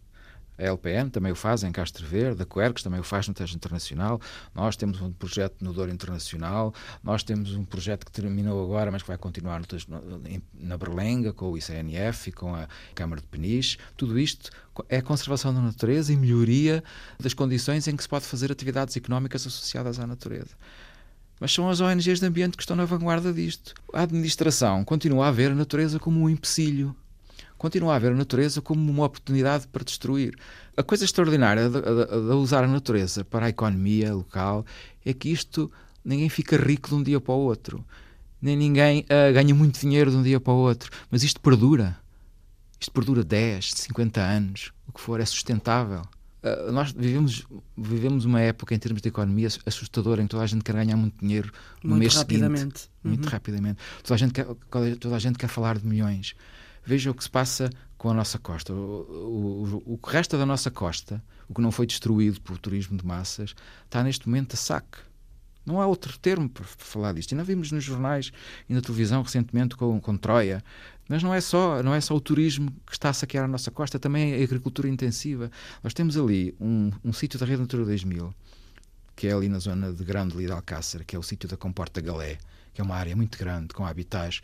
A 0.59 0.62
LPN 0.62 1.11
também 1.11 1.33
o 1.33 1.35
faz 1.35 1.62
em 1.64 1.73
Castro 1.73 2.07
Verde, 2.07 2.43
a 2.43 2.47
Quercus 2.47 2.83
também 2.83 3.01
o 3.01 3.03
faz 3.03 3.27
no 3.27 3.35
Tejo 3.35 3.57
Internacional. 3.57 4.21
Nós 4.55 4.77
temos 4.77 5.01
um 5.01 5.12
projeto 5.12 5.64
no 5.64 5.73
Douro 5.73 5.90
Internacional, 5.90 6.73
nós 7.03 7.23
temos 7.23 7.55
um 7.55 7.64
projeto 7.64 8.07
que 8.07 8.12
terminou 8.12 8.62
agora, 8.62 8.90
mas 8.90 9.03
que 9.03 9.09
vai 9.09 9.19
continuar 9.19 9.61
no, 9.88 10.23
na 10.55 10.77
Berlenga, 10.77 11.33
com 11.33 11.51
o 11.51 11.59
ICNF 11.59 12.29
e 12.29 12.33
com 12.33 12.55
a 12.55 12.69
Câmara 12.95 13.21
de 13.21 13.27
Peniche. 13.27 13.79
Tudo 13.97 14.19
isto 14.19 14.51
é 14.88 15.01
conservação 15.01 15.53
da 15.53 15.61
natureza 15.61 16.12
e 16.12 16.17
melhoria 16.17 16.83
das 17.19 17.35
condições 17.35 17.88
em 17.88 17.97
que 17.97 18.03
se 18.03 18.09
pode 18.09 18.25
fazer 18.25 18.51
atividades 18.53 18.97
económicas 18.97 19.47
associadas 19.47 19.99
à 19.99 20.07
natureza. 20.07 20.55
Mas 21.40 21.53
são 21.53 21.69
as 21.69 21.81
ONGs 21.81 22.21
de 22.21 22.27
ambiente 22.27 22.57
que 22.57 22.62
estão 22.62 22.77
na 22.77 22.85
vanguarda 22.85 23.33
disto. 23.33 23.75
A 23.93 24.03
administração 24.03 24.85
continua 24.85 25.29
a 25.29 25.31
ver 25.33 25.51
a 25.51 25.55
natureza 25.55 25.99
como 25.99 26.21
um 26.21 26.29
empecilho 26.29 26.95
continua 27.59 27.97
a 27.97 27.99
ver 27.99 28.12
a 28.12 28.14
natureza 28.14 28.61
como 28.61 28.90
uma 28.90 29.05
oportunidade 29.05 29.67
para 29.69 29.85
destruir. 29.85 30.35
A 30.77 30.83
coisa 30.83 31.05
extraordinária 31.05 31.69
de, 31.69 31.81
de, 31.81 32.29
de, 32.29 32.35
usar 32.35 32.64
a 32.64 32.67
natureza 32.67 33.25
para 33.25 33.47
a 33.47 33.49
economia 33.49 34.14
local 34.14 34.64
é 35.05 35.12
que 35.12 35.31
isto 35.31 35.71
ninguém 36.05 36.29
fica 36.29 36.57
rico 36.57 36.88
de 36.88 36.95
um 36.95 37.03
dia 37.03 37.21
para 37.21 37.35
o 37.35 37.38
outro, 37.38 37.85
nem 38.40 38.57
ninguém 38.57 39.01
uh, 39.05 39.33
ganha 39.33 39.55
muito 39.55 39.81
dinheiro 39.81 40.11
de 40.11 40.17
um 40.17 40.23
dia 40.23 40.38
para 40.38 40.53
o 40.53 40.57
outro, 40.57 40.90
mas 41.11 41.23
isto 41.23 41.40
perdura. 41.40 41.97
Isto 42.79 42.93
perdura 42.93 43.25
10, 43.25 43.71
50 43.71 44.21
anos, 44.21 44.73
o 44.87 44.93
que 44.93 45.01
for, 45.01 45.19
é 45.19 45.25
sustentável. 45.25 46.03
Uh, 46.43 46.71
nós 46.71 46.93
vivemos, 46.93 47.47
vivemos 47.75 48.27
uma 48.27 48.43
época 48.43 48.75
em 48.75 48.79
termos 48.79 49.01
de 49.01 49.09
economia 49.09 49.49
assustadora 49.64 50.21
em 50.21 50.27
que 50.27 50.33
toda 50.33 50.43
a 50.43 50.47
gente 50.47 50.62
quer 50.62 50.75
ganhar 50.75 50.97
muito 50.97 51.19
dinheiro 51.19 51.51
no 51.83 51.90
muito 51.90 52.01
mês 52.01 52.14
rapidamente. 52.17 52.81
seguinte. 52.81 52.90
Muito 53.03 53.29
rapidamente. 53.31 53.79
Toda 54.03 54.14
a, 54.14 54.19
gente 54.19 54.33
quer, 54.35 54.47
toda 55.01 55.17
a 55.17 55.19
gente 55.19 55.38
quer 55.38 55.49
falar 55.49 55.79
de 55.79 55.87
milhões 55.87 56.35
veja 56.85 57.11
o 57.11 57.14
que 57.14 57.25
se 57.25 57.31
passa 57.31 57.70
com 57.97 58.11
a 58.11 58.14
nossa 58.14 58.38
costa. 58.38 58.73
O, 58.73 59.83
o, 59.87 59.94
o, 59.94 59.99
que 59.99 60.11
resta 60.11 60.37
da 60.37 60.44
nossa 60.44 60.70
costa, 60.70 61.23
o 61.49 61.55
que 61.55 61.61
não 61.61 61.73
foi 61.73 61.87
destruído 61.87 62.40
pelo 62.40 62.59
turismo 62.59 62.99
de 62.99 63.07
massas, 63.07 63.55
está 63.85 64.03
neste 64.03 64.29
momento 64.29 64.55
a 64.55 64.57
saque. 64.57 64.99
Não 65.64 65.81
há 65.81 65.87
outro 65.87 66.18
termo 66.18 66.49
para 66.49 66.64
falar 66.64 67.14
disto. 67.14 67.35
Nós 67.35 67.47
vimos 67.47 67.73
nos 67.73 67.83
jornais 67.83 68.31
e 68.68 68.75
na 68.75 68.83
televisão 68.83 69.23
recentemente 69.23 69.77
com, 69.77 69.99
com 69.99 70.16
Troia. 70.16 70.62
Mas 71.09 71.23
não 71.23 71.33
é, 71.33 71.40
só, 71.40 71.83
não 71.83 71.94
é 71.94 72.01
só 72.01 72.14
o 72.14 72.20
turismo 72.20 72.70
que 72.87 72.92
está 72.92 73.11
a 73.11 73.12
saquear 73.12 73.44
a 73.44 73.49
nossa 73.49 73.70
costa, 73.70 73.99
também 73.99 74.35
a 74.35 74.44
agricultura 74.44 74.88
intensiva. 74.88 75.51
Nós 75.83 75.94
temos 75.94 76.16
ali 76.16 76.55
um, 76.61 76.90
um 77.03 77.12
sítio 77.12 77.38
da 77.38 77.47
Rede 77.47 77.62
Natura 77.62 77.85
2000, 77.85 78.35
que 79.16 79.27
é 79.27 79.33
ali 79.33 79.49
na 79.49 79.59
zona 79.59 79.92
de 79.92 80.05
Grande 80.05 80.37
de 80.37 80.51
Alcácer, 80.51 81.05
que 81.05 81.16
é 81.16 81.18
o 81.18 81.23
sítio 81.23 81.49
da 81.49 81.57
Comporta 81.57 82.01
Galé, 82.01 82.38
que 82.73 82.81
é 82.81 82.85
uma 82.85 82.97
área 82.97 83.14
muito 83.14 83.38
grande, 83.38 83.73
com 83.75 83.87
habitats 83.87 84.40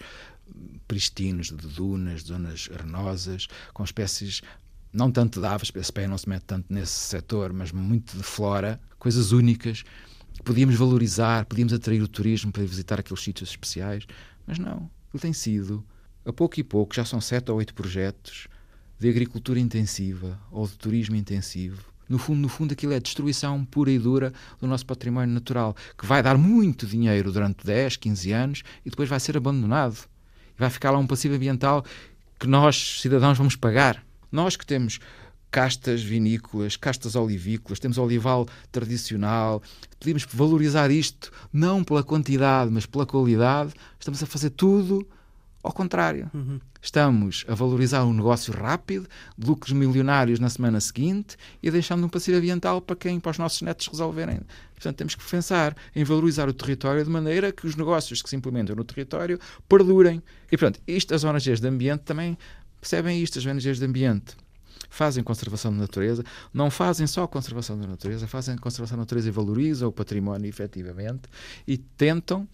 pristinos, 0.87 1.49
de 1.49 1.69
dunas, 1.69 2.23
de 2.23 2.29
zonas 2.29 2.69
arenosas, 2.73 3.47
com 3.73 3.85
espécies 3.85 4.43
não 4.93 5.11
tanto 5.11 5.41
de 5.41 5.47
aves, 5.47 5.73
a 5.75 5.83
SPE 5.83 6.07
não 6.09 6.19
se 6.19 6.29
mete 6.29 6.43
tanto 6.43 6.67
nesse 6.69 6.93
setor, 6.93 7.53
mas 7.53 7.71
muito 7.71 8.17
de 8.17 8.23
flora, 8.23 8.81
coisas 8.99 9.33
únicas 9.33 9.85
que 10.35 10.43
podíamos 10.43 10.75
valorizar, 10.75 11.45
podíamos 11.47 11.73
atrair 11.73 12.03
o 12.03 12.09
turismo 12.09 12.51
para 12.51 12.65
visitar 12.65 12.99
aqueles 12.99 13.23
sítios 13.23 13.51
especiais, 13.51 14.07
mas 14.47 14.59
não. 14.59 14.91
Ele 15.13 15.21
tem 15.21 15.33
sido, 15.33 15.85
a 16.25 16.33
pouco 16.33 16.59
e 16.59 16.65
pouco, 16.65 16.95
já 16.95 17.05
são 17.05 17.21
sete 17.21 17.51
ou 17.51 17.59
oito 17.59 17.75
projetos 17.75 18.49
de 18.99 19.09
agricultura 19.09 19.61
intensiva 19.61 20.41
ou 20.51 20.67
de 20.67 20.77
turismo 20.77 21.15
intensivo. 21.15 21.91
No 22.09 22.19
fundo, 22.19 22.41
no 22.41 22.49
fundo, 22.49 22.73
aquilo 22.73 22.93
é 22.93 22.99
destruição 22.99 23.65
pura 23.65 23.91
e 23.91 23.99
dura 23.99 24.33
do 24.61 24.67
nosso 24.67 24.85
património 24.85 25.33
natural, 25.33 25.77
que 25.97 26.05
vai 26.05 26.23
dar 26.23 26.37
muito 26.37 26.85
dinheiro 26.85 27.31
durante 27.31 27.65
10, 27.65 27.97
15 27.97 28.33
anos 28.33 28.63
e 28.85 28.91
depois 28.91 29.09
vai 29.09 29.21
ser 29.21 29.37
abandonado 29.37 30.09
vai 30.61 30.71
ficar 30.71 30.91
lá 30.91 30.99
um 30.99 31.07
passivo 31.07 31.35
ambiental 31.35 31.85
que 32.39 32.47
nós, 32.47 33.01
cidadãos, 33.01 33.37
vamos 33.37 33.57
pagar. 33.57 34.05
Nós 34.31 34.57
que 34.57 34.65
temos 34.65 35.01
castas 35.51 36.03
vinícolas, 36.03 36.77
castas 36.77 37.17
olivícolas, 37.17 37.81
temos 37.81 37.99
olival 37.99 38.47
tradicional, 38.71 39.61
podemos 39.99 40.25
valorizar 40.31 40.91
isto 40.91 41.33
não 41.53 41.83
pela 41.83 42.05
quantidade, 42.05 42.71
mas 42.71 42.87
pela 42.87 43.05
qualidade. 43.05 43.73
Estamos 43.99 44.23
a 44.23 44.27
fazer 44.27 44.51
tudo 44.51 45.07
Ao 45.63 45.73
contrário, 45.73 46.31
uhum. 46.33 46.59
estamos 46.81 47.45
a 47.47 47.55
valorizar 47.55 48.05
um 48.05 48.15
negócio 48.15 48.53
rápido, 48.53 49.07
lucros 49.39 49.73
milionários 49.73 50.41
na 50.41 50.49
semana 50.49 50.81
seguinte 50.81 51.37
e 51.63 51.71
deixando 51.71 52.05
um 52.05 52.09
passivo 52.09 52.39
ambiental 52.39 52.81
para 52.81 52.97
quem, 52.97 53.21
para 53.21 53.31
os 53.31 53.39
nossos 53.39 53.61
netos 53.61 53.87
resolverem. 53.89 54.41
Portanto, 54.75 54.97
temos 54.97 55.15
que 55.15 55.31
pensar 55.31 55.77
em 55.95 56.03
valorizar 56.03 56.49
o 56.49 56.55
território 56.55 57.05
de 57.05 57.11
maneira 57.11 57.53
que 57.53 57.67
os 57.67 57.77
negócios 57.77 58.23
que 58.23 58.31
se 58.31 58.37
implementam 58.37 58.75
no 58.75 58.85
território 58.85 59.39
perdurem. 59.69 60.23
E, 60.47 60.57
portanto, 60.57 60.81
isto, 60.87 61.15
as 61.15 61.25
ONGs 61.25 61.61
de 61.61 61.69
ambiente 61.69 62.05
também 62.05 62.39
percebem 62.81 63.23
isto, 63.23 63.39
as 63.39 63.45
ONGs 63.45 63.79
de 63.79 63.85
ambiente 63.85 64.35
fazem 64.89 65.23
conservação 65.23 65.71
da 65.73 65.79
natureza, 65.79 66.25
não 66.53 66.71
fazem 66.71 67.07
só 67.07 67.27
conservação 67.27 67.79
da 67.79 67.87
natureza, 67.87 68.27
fazem 68.27 68.57
conservação 68.57 68.97
da 68.97 69.03
natureza 69.03 69.29
e 69.29 69.31
valorizam 69.31 69.89
o 69.89 69.93
património 69.93 70.49
efetivamente 70.49 71.23
e 71.67 71.77
tentam 71.77 72.49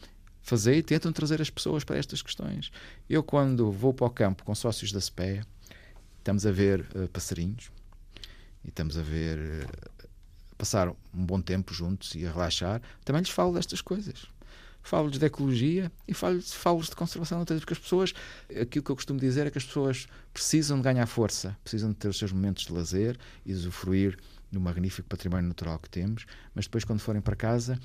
fazer 0.47 0.77
e 0.77 0.83
tentam 0.83 1.13
trazer 1.13 1.43
as 1.43 1.51
pessoas 1.51 1.83
para 1.83 1.99
estas 1.99 2.23
questões. 2.23 2.71
Eu, 3.11 3.21
quando 3.21 3.73
vou 3.73 3.93
para 3.93 4.07
o 4.07 4.11
campo 4.11 4.45
com 4.45 4.55
sócios 4.55 4.93
da 4.93 5.01
SPEA, 5.01 5.45
estamos 6.19 6.47
a 6.47 6.53
ver 6.53 6.87
uh, 6.95 7.09
passarinhos 7.09 7.73
e 8.65 8.69
estamos 8.69 8.97
a 8.97 9.03
ver 9.03 9.39
uh, 9.39 10.09
passar 10.57 10.89
um 10.89 11.27
bom 11.27 11.41
tempo 11.41 11.75
juntos 11.75 12.15
e 12.15 12.25
a 12.25 12.31
relaxar, 12.31 12.81
também 13.05 13.23
lhes 13.23 13.31
falo 13.31 13.53
destas 13.55 13.81
coisas. 13.81 14.27
Falo-lhes 14.85 15.19
de 15.19 15.27
ecologia 15.27 15.91
e 16.07 16.15
falo-lhes 16.15 16.55
falo 16.55 16.81
de 16.81 16.95
conservação 16.95 17.39
da 17.39 17.41
natureza, 17.41 17.63
porque 17.63 17.75
as 17.75 17.81
pessoas, 17.81 18.15
aquilo 18.49 18.85
que 18.85 18.91
eu 18.93 18.95
costumo 18.95 19.19
dizer 19.19 19.49
é 19.49 19.51
que 19.51 19.59
as 19.59 19.65
pessoas 19.65 20.07
precisam 20.33 20.77
de 20.77 20.85
ganhar 20.85 21.07
força, 21.07 21.59
precisam 21.65 21.91
de 21.91 21.97
ter 21.97 22.07
os 22.07 22.17
seus 22.17 22.31
momentos 22.31 22.67
de 22.67 22.73
lazer 22.73 23.19
e 23.45 23.53
usufruir 23.53 24.17
do 24.53 24.61
magnífico 24.61 25.09
património 25.09 25.49
natural 25.49 25.81
que 25.81 25.91
temos, 25.91 26.25
mas 26.55 26.67
depois, 26.67 26.85
quando 26.85 27.01
forem 27.01 27.21
para 27.21 27.35
casa, 27.35 27.77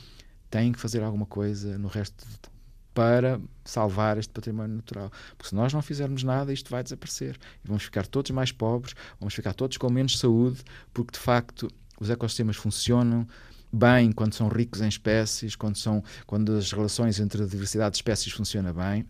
têm 0.52 0.72
que 0.72 0.80
fazer 0.80 1.02
alguma 1.02 1.26
coisa 1.26 1.78
no 1.78 1.88
resto 1.88 2.24
de, 2.28 2.52
para 2.94 3.40
salvar 3.64 4.18
este 4.18 4.32
património 4.32 4.76
natural. 4.76 5.12
Porque 5.38 5.50
se 5.50 5.56
nós 5.56 5.74
não 5.74 5.82
fizermos 5.82 6.24
nada, 6.24 6.54
isto 6.54 6.70
vai 6.70 6.84
desaparecer. 6.84 7.38
E 7.64 7.68
vamos 7.68 7.84
ficar 7.84 8.06
todos 8.06 8.30
mais 8.32 8.52
pobres, 8.52 8.94
vamos 9.20 9.34
ficar 9.34 9.54
todos 9.54 9.78
com 9.78 9.90
menos 9.90 10.20
saúde, 10.20 10.62
porque 10.94 11.14
de 11.14 11.20
facto 11.20 11.70
os 12.00 12.10
ecossistemas 12.10 12.58
funcionam 12.58 13.26
bem 13.72 14.12
quando 14.12 14.34
são 14.34 14.50
ricos 14.50 14.82
em 14.82 14.90
espécies, 14.90 15.56
quando, 15.56 15.78
são, 15.78 16.04
quando 16.28 16.52
as 16.54 16.72
relações 16.74 17.20
entre 17.20 17.44
a 17.44 17.46
diversidade 17.46 17.92
de 17.92 17.98
espécies 17.98 18.34
funcionam 18.34 18.74
bem. 18.74 19.06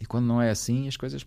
E 0.00 0.04
quando 0.04 0.26
não 0.26 0.42
é 0.42 0.50
assim, 0.50 0.88
as 0.88 0.96
coisas 0.96 1.24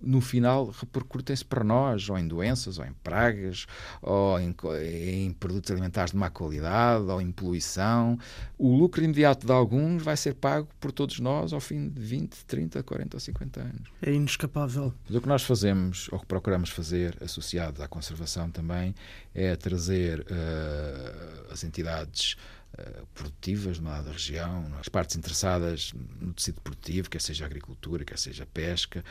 no 0.00 0.20
final 0.20 0.70
repercutem-se 0.70 1.44
para 1.44 1.64
nós, 1.64 2.08
ou 2.08 2.18
em 2.18 2.26
doenças, 2.26 2.78
ou 2.78 2.84
em 2.84 2.92
pragas, 3.04 3.66
ou 4.00 4.38
em, 4.40 4.54
em, 4.82 5.32
produtos 5.32 5.70
alimentares 5.70 6.12
de 6.12 6.16
má 6.16 6.30
qualidade, 6.30 7.04
ou 7.04 7.20
em 7.20 7.30
poluição. 7.30 8.18
O 8.58 8.76
lucro 8.76 9.02
imediato 9.02 9.46
de 9.46 9.52
alguns 9.52 10.02
vai 10.02 10.16
ser 10.16 10.34
pago 10.34 10.68
por 10.80 10.92
todos 10.92 11.18
nós 11.20 11.52
ao 11.52 11.60
fim 11.60 11.88
de 11.88 12.00
20, 12.00 12.44
30, 12.46 12.82
40 12.82 13.16
ou 13.16 13.20
50 13.20 13.60
anos. 13.60 13.88
É 14.00 14.12
inescapável. 14.12 14.92
Mas 15.06 15.16
o 15.16 15.20
que 15.20 15.28
nós 15.28 15.42
fazemos, 15.42 16.08
ou 16.12 16.18
que 16.18 16.26
procuramos 16.26 16.70
fazer, 16.70 17.16
associado 17.22 17.82
à 17.82 17.88
conservação 17.88 18.50
também, 18.50 18.94
é 19.34 19.54
trazer 19.56 20.20
uh, 20.20 21.52
as 21.52 21.64
entidades 21.64 22.36
eh, 22.78 23.02
produtivas 23.14 23.76
de 23.76 23.82
uma 23.82 23.90
dada 23.90 24.12
região, 24.12 24.66
as 24.80 24.88
partes 24.88 25.14
interessadas 25.14 25.92
no 26.18 26.32
tecido 26.32 26.58
produtivo, 26.62 27.10
quer 27.10 27.20
seja 27.20 27.44
a 27.44 27.46
agricultura, 27.46 28.02
quer 28.02 28.18
seja 28.18 28.44
a 28.44 28.46
pesca, 28.46 29.04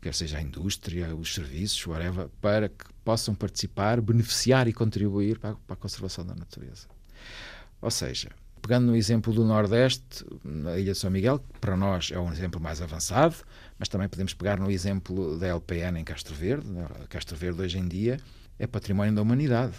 quer 0.00 0.14
seja 0.14 0.38
a 0.38 0.42
indústria, 0.42 1.14
os 1.14 1.34
serviços, 1.34 1.86
whatever, 1.86 2.28
para 2.40 2.68
que 2.68 2.84
possam 3.04 3.34
participar, 3.34 4.00
beneficiar 4.00 4.68
e 4.68 4.72
contribuir 4.72 5.38
para 5.38 5.50
a, 5.50 5.54
para 5.54 5.74
a 5.74 5.76
conservação 5.76 6.24
da 6.24 6.34
natureza. 6.34 6.86
Ou 7.80 7.90
seja, 7.90 8.30
pegando 8.60 8.86
no 8.86 8.96
exemplo 8.96 9.32
do 9.32 9.44
Nordeste, 9.44 10.24
na 10.44 10.78
Ilha 10.78 10.92
de 10.92 10.98
São 10.98 11.10
Miguel, 11.10 11.38
que 11.38 11.58
para 11.60 11.76
nós 11.76 12.10
é 12.12 12.18
um 12.18 12.30
exemplo 12.32 12.60
mais 12.60 12.82
avançado, 12.82 13.36
mas 13.78 13.88
também 13.88 14.08
podemos 14.08 14.34
pegar 14.34 14.58
no 14.58 14.70
exemplo 14.70 15.38
da 15.38 15.46
LPN 15.46 16.00
em 16.00 16.04
Castro 16.04 16.34
Verde. 16.34 16.66
Castro 17.08 17.36
Verde 17.36 17.62
hoje 17.62 17.78
em 17.78 17.88
dia 17.88 18.18
é 18.58 18.66
património 18.66 19.14
da 19.14 19.22
humanidade 19.22 19.74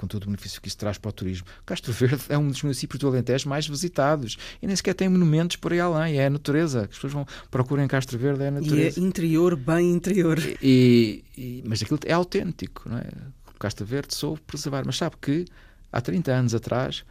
com 0.00 0.06
todo 0.06 0.22
o 0.22 0.26
benefício 0.26 0.62
que 0.62 0.68
isso 0.68 0.78
traz 0.78 0.96
para 0.96 1.10
o 1.10 1.12
turismo. 1.12 1.46
Castro 1.66 1.92
Verde 1.92 2.22
é 2.30 2.38
um 2.38 2.48
dos 2.48 2.62
municípios 2.62 2.98
do 2.98 3.06
Alentejo 3.06 3.46
mais 3.46 3.66
visitados 3.66 4.38
e 4.62 4.66
nem 4.66 4.74
sequer 4.74 4.94
tem 4.94 5.10
monumentos 5.10 5.56
por 5.56 5.74
aí 5.74 5.80
além, 5.80 6.18
é 6.18 6.24
a 6.24 6.30
natureza. 6.30 6.84
As 6.84 6.88
pessoas 6.88 7.12
vão 7.12 7.26
procuram 7.50 7.86
Castro 7.86 8.18
Verde, 8.18 8.44
é 8.44 8.48
a 8.48 8.50
natureza. 8.50 8.98
E 8.98 9.02
é 9.02 9.06
interior, 9.06 9.54
bem 9.56 9.92
interior. 9.92 10.38
E, 10.62 11.22
e, 11.36 11.62
mas 11.66 11.82
aquilo 11.82 12.00
é 12.06 12.14
autêntico, 12.14 12.88
não 12.88 12.96
é? 12.96 13.10
Castro 13.58 13.84
Verde 13.84 14.14
soube 14.14 14.40
preservar, 14.46 14.84
mas 14.86 14.96
sabe 14.96 15.16
que 15.20 15.44
há 15.92 16.00
30 16.00 16.32
anos 16.32 16.54
atrás 16.54 17.04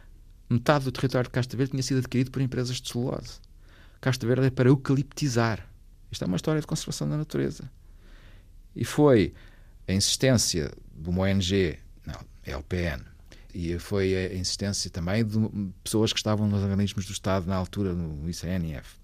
metade 0.48 0.84
do 0.84 0.90
território 0.90 1.28
de 1.28 1.32
Castro 1.32 1.56
Verde 1.56 1.70
tinha 1.70 1.82
sido 1.84 1.98
adquirido 1.98 2.32
por 2.32 2.42
empresas 2.42 2.80
de 2.80 2.88
celulose. 2.88 3.38
Castro 4.00 4.26
Verde 4.26 4.48
é 4.48 4.50
para 4.50 4.68
eucaliptizar. 4.68 5.64
Isto 6.10 6.24
é 6.24 6.26
uma 6.26 6.36
história 6.36 6.60
de 6.60 6.66
conservação 6.66 7.08
da 7.08 7.16
natureza. 7.16 7.70
E 8.74 8.84
foi 8.84 9.32
a 9.86 9.92
insistência 9.92 10.72
de 10.92 11.08
uma 11.08 11.22
ONG 11.22 11.78
LPN. 12.50 13.02
E 13.52 13.78
foi 13.78 14.14
a 14.14 14.34
insistência 14.34 14.90
também 14.90 15.24
de 15.24 15.38
pessoas 15.82 16.12
que 16.12 16.18
estavam 16.18 16.46
nos 16.46 16.62
organismos 16.62 17.04
do 17.06 17.12
Estado 17.12 17.46
na 17.46 17.56
altura, 17.56 17.92
no 17.92 18.28
ICNF. 18.30 18.96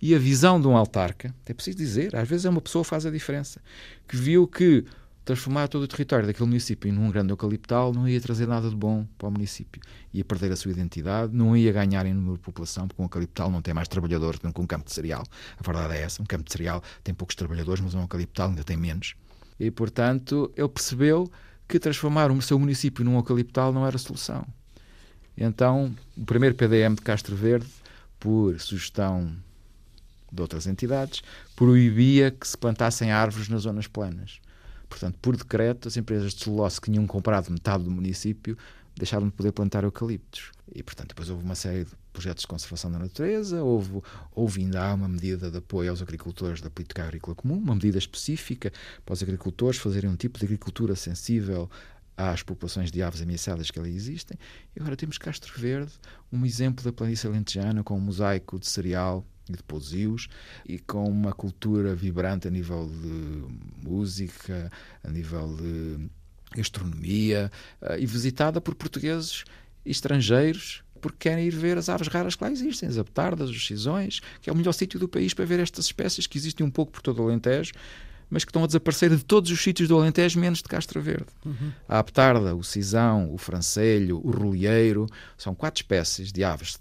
E 0.00 0.14
a 0.14 0.18
visão 0.18 0.60
de 0.60 0.66
um 0.66 0.76
autarca, 0.76 1.34
é 1.44 1.52
preciso 1.52 1.76
dizer, 1.76 2.16
às 2.16 2.26
vezes 2.28 2.46
é 2.46 2.50
uma 2.50 2.60
pessoa 2.60 2.84
que 2.84 2.88
faz 2.88 3.04
a 3.04 3.10
diferença, 3.10 3.60
que 4.08 4.16
viu 4.16 4.46
que 4.46 4.84
transformar 5.24 5.68
todo 5.68 5.82
o 5.82 5.88
território 5.88 6.26
daquele 6.26 6.48
município 6.48 6.92
num 6.92 7.10
grande 7.10 7.32
eucaliptal 7.32 7.92
não 7.92 8.08
ia 8.08 8.20
trazer 8.20 8.48
nada 8.48 8.68
de 8.68 8.74
bom 8.74 9.06
para 9.18 9.28
o 9.28 9.30
município. 9.30 9.80
Ia 10.12 10.24
perder 10.24 10.50
a 10.52 10.56
sua 10.56 10.70
identidade, 10.72 11.34
não 11.34 11.56
ia 11.56 11.72
ganhar 11.72 12.06
em 12.06 12.14
número 12.14 12.34
de 12.34 12.40
população, 12.40 12.88
porque 12.88 13.00
um 13.00 13.04
eucaliptal 13.04 13.50
não 13.50 13.60
tem 13.60 13.74
mais 13.74 13.86
trabalhadores 13.88 14.40
do 14.40 14.52
que 14.52 14.60
um 14.60 14.66
campo 14.66 14.86
de 14.86 14.92
cereal. 14.92 15.22
A 15.58 15.62
verdade 15.62 15.94
é 15.94 16.02
essa: 16.02 16.22
um 16.22 16.24
campo 16.24 16.44
de 16.44 16.52
cereal 16.52 16.82
tem 17.04 17.14
poucos 17.14 17.36
trabalhadores, 17.36 17.82
mas 17.82 17.94
um 17.94 18.00
eucaliptal 18.00 18.48
ainda 18.48 18.64
tem 18.64 18.76
menos. 18.76 19.14
E, 19.58 19.70
portanto, 19.70 20.50
ele 20.56 20.68
percebeu 20.68 21.30
que 21.70 21.78
transformar 21.78 22.30
o 22.32 22.42
seu 22.42 22.58
município 22.58 23.04
num 23.04 23.14
eucaliptal 23.14 23.72
não 23.72 23.86
era 23.86 23.96
solução. 23.96 24.44
Então, 25.36 25.94
o 26.16 26.24
primeiro 26.26 26.54
PDM 26.54 26.94
de 26.94 27.02
Castro 27.02 27.36
Verde, 27.36 27.68
por 28.18 28.58
sugestão 28.60 29.32
de 30.30 30.42
outras 30.42 30.66
entidades, 30.66 31.22
proibia 31.54 32.30
que 32.30 32.46
se 32.46 32.58
plantassem 32.58 33.12
árvores 33.12 33.48
nas 33.48 33.62
zonas 33.62 33.86
planas. 33.86 34.40
Portanto, 34.88 35.16
por 35.22 35.36
decreto, 35.36 35.86
as 35.86 35.96
empresas 35.96 36.34
de 36.34 36.44
celulose 36.44 36.80
que 36.80 36.90
tinham 36.90 37.06
comprado 37.06 37.50
metade 37.50 37.84
do 37.84 37.90
município 37.90 38.58
deixaram 38.96 39.28
de 39.28 39.32
poder 39.32 39.52
plantar 39.52 39.84
eucaliptos. 39.84 40.50
E, 40.74 40.82
portanto, 40.82 41.10
depois 41.10 41.30
houve 41.30 41.44
uma 41.44 41.54
série 41.54 41.84
de 41.84 41.92
projetos 42.12 42.42
de 42.42 42.48
conservação 42.48 42.90
da 42.90 42.98
natureza, 42.98 43.62
houve, 43.62 44.02
houve 44.32 44.60
ainda 44.60 44.82
há 44.82 44.94
uma 44.94 45.08
medida 45.08 45.50
de 45.50 45.58
apoio 45.58 45.90
aos 45.90 46.02
agricultores 46.02 46.60
da 46.60 46.70
política 46.70 47.04
agrícola 47.04 47.34
comum, 47.34 47.58
uma 47.58 47.74
medida 47.74 47.98
específica 47.98 48.72
para 49.04 49.12
os 49.12 49.22
agricultores 49.22 49.78
fazerem 49.78 50.10
um 50.10 50.16
tipo 50.16 50.38
de 50.38 50.44
agricultura 50.44 50.94
sensível 50.96 51.70
às 52.16 52.42
populações 52.42 52.90
de 52.90 53.02
aves 53.02 53.22
ameaçadas 53.22 53.70
que 53.70 53.78
ali 53.78 53.94
existem. 53.94 54.36
E 54.76 54.80
agora 54.80 54.96
temos 54.96 55.16
Castro 55.16 55.58
Verde, 55.58 55.92
um 56.30 56.44
exemplo 56.44 56.84
da 56.84 56.92
planície 56.92 57.26
alentejana 57.26 57.82
com 57.82 57.96
um 57.96 58.00
mosaico 58.00 58.58
de 58.58 58.68
cereal 58.68 59.24
e 59.48 59.56
de 59.56 59.62
pousios 59.62 60.28
e 60.66 60.78
com 60.78 61.04
uma 61.04 61.32
cultura 61.32 61.94
vibrante 61.94 62.46
a 62.46 62.50
nível 62.50 62.88
de 62.88 63.88
música, 63.88 64.70
a 65.02 65.10
nível 65.10 65.56
de 65.56 66.10
gastronomia 66.54 67.50
eh, 67.80 68.00
e 68.00 68.06
visitada 68.06 68.60
por 68.60 68.74
portugueses 68.74 69.44
estrangeiros 69.84 70.82
porque 71.00 71.28
querem 71.28 71.46
ir 71.46 71.54
ver 71.54 71.78
as 71.78 71.88
aves 71.88 72.08
raras 72.08 72.34
que 72.34 72.44
lá 72.44 72.50
existem, 72.50 72.88
as 72.88 72.98
aptardas, 72.98 73.50
os 73.50 73.66
cisões, 73.66 74.20
que 74.40 74.50
é 74.50 74.52
o 74.52 74.56
melhor 74.56 74.72
sítio 74.72 75.00
do 75.00 75.08
país 75.08 75.34
para 75.34 75.44
ver 75.44 75.60
estas 75.60 75.86
espécies 75.86 76.26
que 76.26 76.38
existem 76.38 76.64
um 76.64 76.70
pouco 76.70 76.92
por 76.92 77.02
todo 77.02 77.20
o 77.20 77.24
Alentejo, 77.24 77.72
mas 78.30 78.44
que 78.44 78.50
estão 78.50 78.62
a 78.62 78.66
desaparecer 78.66 79.10
de 79.10 79.24
todos 79.24 79.50
os 79.50 79.60
sítios 79.60 79.88
do 79.88 79.98
Alentejo, 79.98 80.38
menos 80.38 80.60
de 80.60 80.68
Castro 80.68 81.02
Verde. 81.02 81.26
Uhum. 81.44 81.72
A 81.88 81.98
aptarda, 81.98 82.54
o 82.54 82.62
cisão, 82.62 83.34
o 83.34 83.36
francelho, 83.36 84.20
o 84.24 84.30
rolheiro, 84.30 85.06
são 85.36 85.54
quatro 85.54 85.82
espécies 85.82 86.30
de 86.30 86.44
aves 86.44 86.78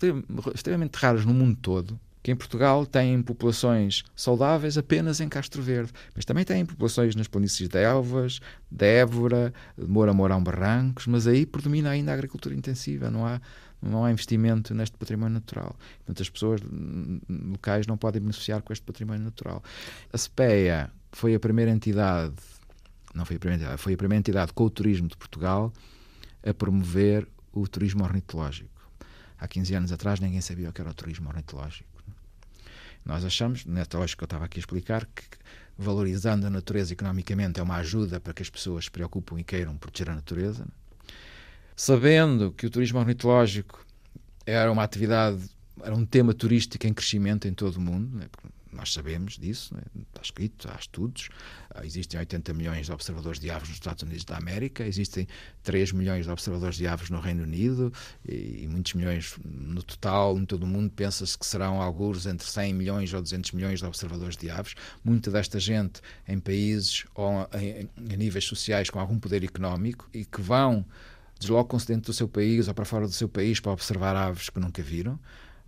extremamente 0.53 0.95
raras 0.95 1.25
no 1.25 1.33
mundo 1.33 1.57
todo, 1.59 1.99
que 2.21 2.31
em 2.31 2.35
Portugal 2.35 2.85
têm 2.85 3.21
populações 3.21 4.03
saudáveis 4.15 4.77
apenas 4.77 5.19
em 5.19 5.27
Castro 5.27 5.61
Verde, 5.61 5.91
mas 6.13 6.25
também 6.25 6.43
têm 6.43 6.65
populações 6.65 7.15
nas 7.15 7.27
planícies 7.27 7.67
de 7.67 7.79
Elvas, 7.79 8.39
de 8.69 8.85
Évora, 8.85 9.53
de 9.77 9.87
Moura 9.87 10.13
Mourão 10.13 10.43
Barrancos, 10.43 11.07
mas 11.07 11.25
aí 11.25 11.45
predomina 11.45 11.89
ainda 11.89 12.11
a 12.11 12.13
agricultura 12.13 12.53
intensiva, 12.53 13.09
não 13.09 13.25
há, 13.25 13.41
não 13.81 14.03
há 14.03 14.11
investimento 14.11 14.73
neste 14.73 14.97
património 14.97 15.35
natural. 15.35 15.75
Portanto, 15.97 16.21
as 16.21 16.29
pessoas 16.29 16.61
locais 17.29 17.87
não 17.87 17.97
podem 17.97 18.21
beneficiar 18.21 18.61
com 18.61 18.73
este 18.73 18.83
património 18.83 19.23
natural. 19.23 19.63
A 20.11 20.17
SPEA 20.17 20.91
foi 21.11 21.35
a 21.35 21.39
primeira 21.39 21.71
entidade, 21.71 22.35
não 23.13 23.25
foi 23.25 23.37
a 23.37 23.39
primeira 23.39 23.63
entidade, 23.63 23.81
foi 23.81 23.93
a 23.93 23.97
primeira 23.97 24.19
entidade 24.19 24.53
com 24.53 24.63
o 24.63 24.69
turismo 24.69 25.07
de 25.07 25.17
Portugal 25.17 25.73
a 26.45 26.53
promover 26.53 27.27
o 27.51 27.67
turismo 27.67 28.03
ornitológico. 28.03 28.69
Há 29.37 29.47
15 29.47 29.75
anos 29.75 29.91
atrás 29.91 30.19
ninguém 30.19 30.41
sabia 30.41 30.69
o 30.69 30.73
que 30.73 30.81
era 30.81 30.89
o 30.89 30.93
turismo 30.93 31.29
ornitológico. 31.29 31.87
Nós 33.05 33.23
achamos, 33.23 33.65
nesta 33.65 33.97
lógica 33.97 34.19
que 34.19 34.23
eu 34.23 34.25
estava 34.25 34.45
aqui 34.45 34.59
a 34.59 34.61
explicar, 34.61 35.05
que 35.05 35.23
valorizando 35.77 36.45
a 36.45 36.49
natureza 36.49 36.91
economicamente 36.93 37.59
é 37.59 37.63
uma 37.63 37.77
ajuda 37.77 38.19
para 38.19 38.33
que 38.33 38.41
as 38.41 38.49
pessoas 38.49 38.85
se 38.85 38.91
preocupem 38.91 39.39
e 39.39 39.43
queiram 39.43 39.77
proteger 39.77 40.09
a 40.09 40.15
natureza. 40.15 40.67
Sabendo 41.79 42.51
que 42.51 42.65
o 42.65 42.69
turismo 42.69 42.99
ornitológico 42.99 43.85
era 44.45 44.69
uma 44.69 44.83
atividade, 44.83 45.49
era 45.81 45.95
um 45.95 46.05
tema 46.05 46.33
turístico 46.33 46.85
em 46.85 46.93
crescimento 46.93 47.47
em 47.47 47.53
todo 47.53 47.77
o 47.77 47.79
mundo, 47.79 48.17
né? 48.17 48.25
nós 48.69 48.91
sabemos 48.91 49.37
disso, 49.37 49.73
é? 49.77 49.99
está 50.01 50.21
escrito, 50.21 50.69
há 50.69 50.75
estudos. 50.77 51.29
Ah, 51.73 51.85
existem 51.85 52.19
80 52.19 52.53
milhões 52.53 52.87
de 52.87 52.91
observadores 52.91 53.39
de 53.39 53.49
aves 53.49 53.69
nos 53.69 53.77
Estados 53.77 54.03
Unidos 54.03 54.25
da 54.25 54.35
América, 54.35 54.85
existem 54.85 55.25
3 55.63 55.93
milhões 55.93 56.25
de 56.25 56.31
observadores 56.31 56.75
de 56.75 56.85
aves 56.85 57.09
no 57.09 57.21
Reino 57.21 57.43
Unido 57.43 57.93
e, 58.27 58.67
muitos 58.69 58.93
milhões 58.95 59.35
no 59.45 59.81
total, 59.81 60.37
em 60.37 60.43
todo 60.43 60.63
o 60.63 60.67
mundo. 60.67 60.91
Pensa-se 60.93 61.37
que 61.37 61.45
serão 61.45 61.81
alguns 61.81 62.25
entre 62.25 62.45
100 62.45 62.73
milhões 62.73 63.13
ou 63.13 63.21
200 63.21 63.53
milhões 63.53 63.79
de 63.79 63.85
observadores 63.85 64.35
de 64.35 64.49
aves. 64.49 64.75
Muita 65.01 65.31
desta 65.31 65.57
gente 65.61 66.01
em 66.27 66.41
países 66.41 67.05
ou 67.15 67.47
em, 67.53 67.89
em 67.97 68.17
níveis 68.17 68.43
sociais 68.43 68.89
com 68.89 68.99
algum 68.99 69.17
poder 69.17 69.45
económico 69.45 70.09
e 70.13 70.25
que 70.25 70.41
vão 70.41 70.85
deslocam-se 71.39 71.87
dentro 71.87 72.11
do 72.11 72.13
seu 72.13 72.27
país 72.27 72.67
ou 72.67 72.73
para 72.73 72.85
fora 72.85 73.07
do 73.07 73.13
seu 73.13 73.29
país 73.29 73.59
para 73.59 73.71
observar 73.71 74.15
aves 74.15 74.49
que 74.49 74.59
nunca 74.59 74.81
viram. 74.81 75.19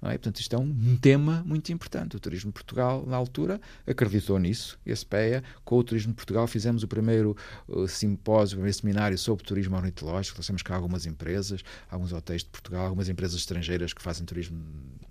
É? 0.04 0.18
Portanto, 0.18 0.40
isto 0.40 0.56
é 0.56 0.60
um 0.60 0.98
tema 0.98 1.44
muito 1.46 1.72
importante. 1.72 2.16
O 2.16 2.20
Turismo 2.20 2.52
Portugal, 2.52 3.06
na 3.06 3.16
altura, 3.16 3.62
acreditou 3.86 4.40
nisso. 4.40 4.80
E 4.84 4.92
a 4.92 4.96
SPEA, 4.96 5.44
com 5.64 5.78
o 5.78 5.84
Turismo 5.84 6.12
Portugal, 6.14 6.48
fizemos 6.48 6.82
o 6.82 6.88
primeiro 6.88 7.38
uh, 7.68 7.88
simpósio, 7.88 8.56
o 8.56 8.58
primeiro 8.58 8.76
seminário 8.76 9.18
sobre 9.18 9.46
turismo 9.46 9.76
ornitológico. 9.76 10.36
Trouxemos 10.36 10.64
cá 10.64 10.76
algumas 10.76 11.06
empresas, 11.06 11.62
alguns 11.88 12.12
hotéis 12.12 12.44
de 12.44 12.50
Portugal, 12.50 12.86
algumas 12.86 13.10
empresas 13.10 13.38
estrangeiras 13.38 13.94
que 13.94 14.02
fazem 14.02 14.26
turismo 14.26 14.60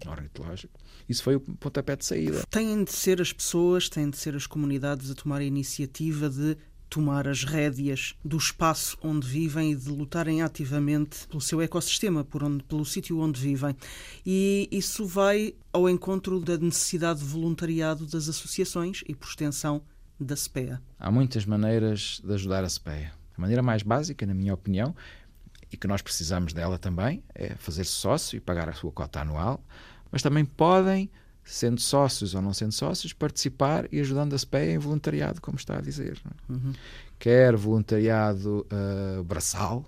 ornitológico. 0.08 0.76
Isso 1.08 1.22
foi 1.22 1.36
o 1.36 1.40
pontapé 1.40 1.94
de 1.94 2.04
saída. 2.04 2.42
Têm 2.50 2.82
de 2.82 2.92
ser 2.92 3.20
as 3.20 3.32
pessoas, 3.32 3.88
têm 3.88 4.10
de 4.10 4.16
ser 4.16 4.34
as 4.34 4.46
comunidades 4.46 5.08
a 5.08 5.14
tomar 5.14 5.40
a 5.40 5.44
iniciativa 5.44 6.28
de 6.28 6.56
tomar 6.90 7.28
as 7.28 7.44
rédeas 7.44 8.16
do 8.24 8.36
espaço 8.36 8.98
onde 9.00 9.26
vivem 9.26 9.72
e 9.72 9.76
de 9.76 9.88
lutarem 9.88 10.42
ativamente 10.42 11.26
pelo 11.28 11.40
seu 11.40 11.62
ecossistema, 11.62 12.24
por 12.24 12.42
onde, 12.42 12.64
pelo 12.64 12.84
sítio 12.84 13.20
onde 13.20 13.40
vivem. 13.40 13.74
E 14.26 14.68
isso 14.72 15.06
vai 15.06 15.54
ao 15.72 15.88
encontro 15.88 16.40
da 16.40 16.58
necessidade 16.58 17.20
de 17.20 17.24
voluntariado 17.24 18.04
das 18.06 18.28
associações 18.28 19.04
e, 19.08 19.14
por 19.14 19.28
extensão, 19.28 19.80
da 20.18 20.34
SPEA. 20.36 20.82
Há 20.98 21.10
muitas 21.10 21.46
maneiras 21.46 22.20
de 22.22 22.34
ajudar 22.34 22.64
a 22.64 22.68
SPEA. 22.68 23.12
A 23.38 23.40
maneira 23.40 23.62
mais 23.62 23.82
básica, 23.82 24.26
na 24.26 24.34
minha 24.34 24.52
opinião, 24.52 24.94
e 25.72 25.76
que 25.76 25.86
nós 25.86 26.02
precisamos 26.02 26.52
dela 26.52 26.78
também, 26.78 27.22
é 27.34 27.54
fazer-se 27.54 27.92
sócio 27.92 28.36
e 28.36 28.40
pagar 28.40 28.68
a 28.68 28.72
sua 28.72 28.90
cota 28.90 29.20
anual, 29.20 29.64
mas 30.10 30.20
também 30.20 30.44
podem 30.44 31.08
sendo 31.50 31.80
sócios 31.80 32.34
ou 32.34 32.40
não 32.40 32.54
sendo 32.54 32.72
sócios, 32.72 33.12
participar 33.12 33.88
e 33.92 34.00
ajudando 34.00 34.34
a 34.34 34.38
SPEA 34.38 34.74
em 34.74 34.78
voluntariado, 34.78 35.40
como 35.40 35.56
está 35.56 35.78
a 35.78 35.80
dizer. 35.80 36.20
É? 36.24 36.52
Uhum. 36.52 36.72
Quer 37.18 37.56
voluntariado 37.56 38.66
uh, 38.70 39.24
braçal, 39.24 39.84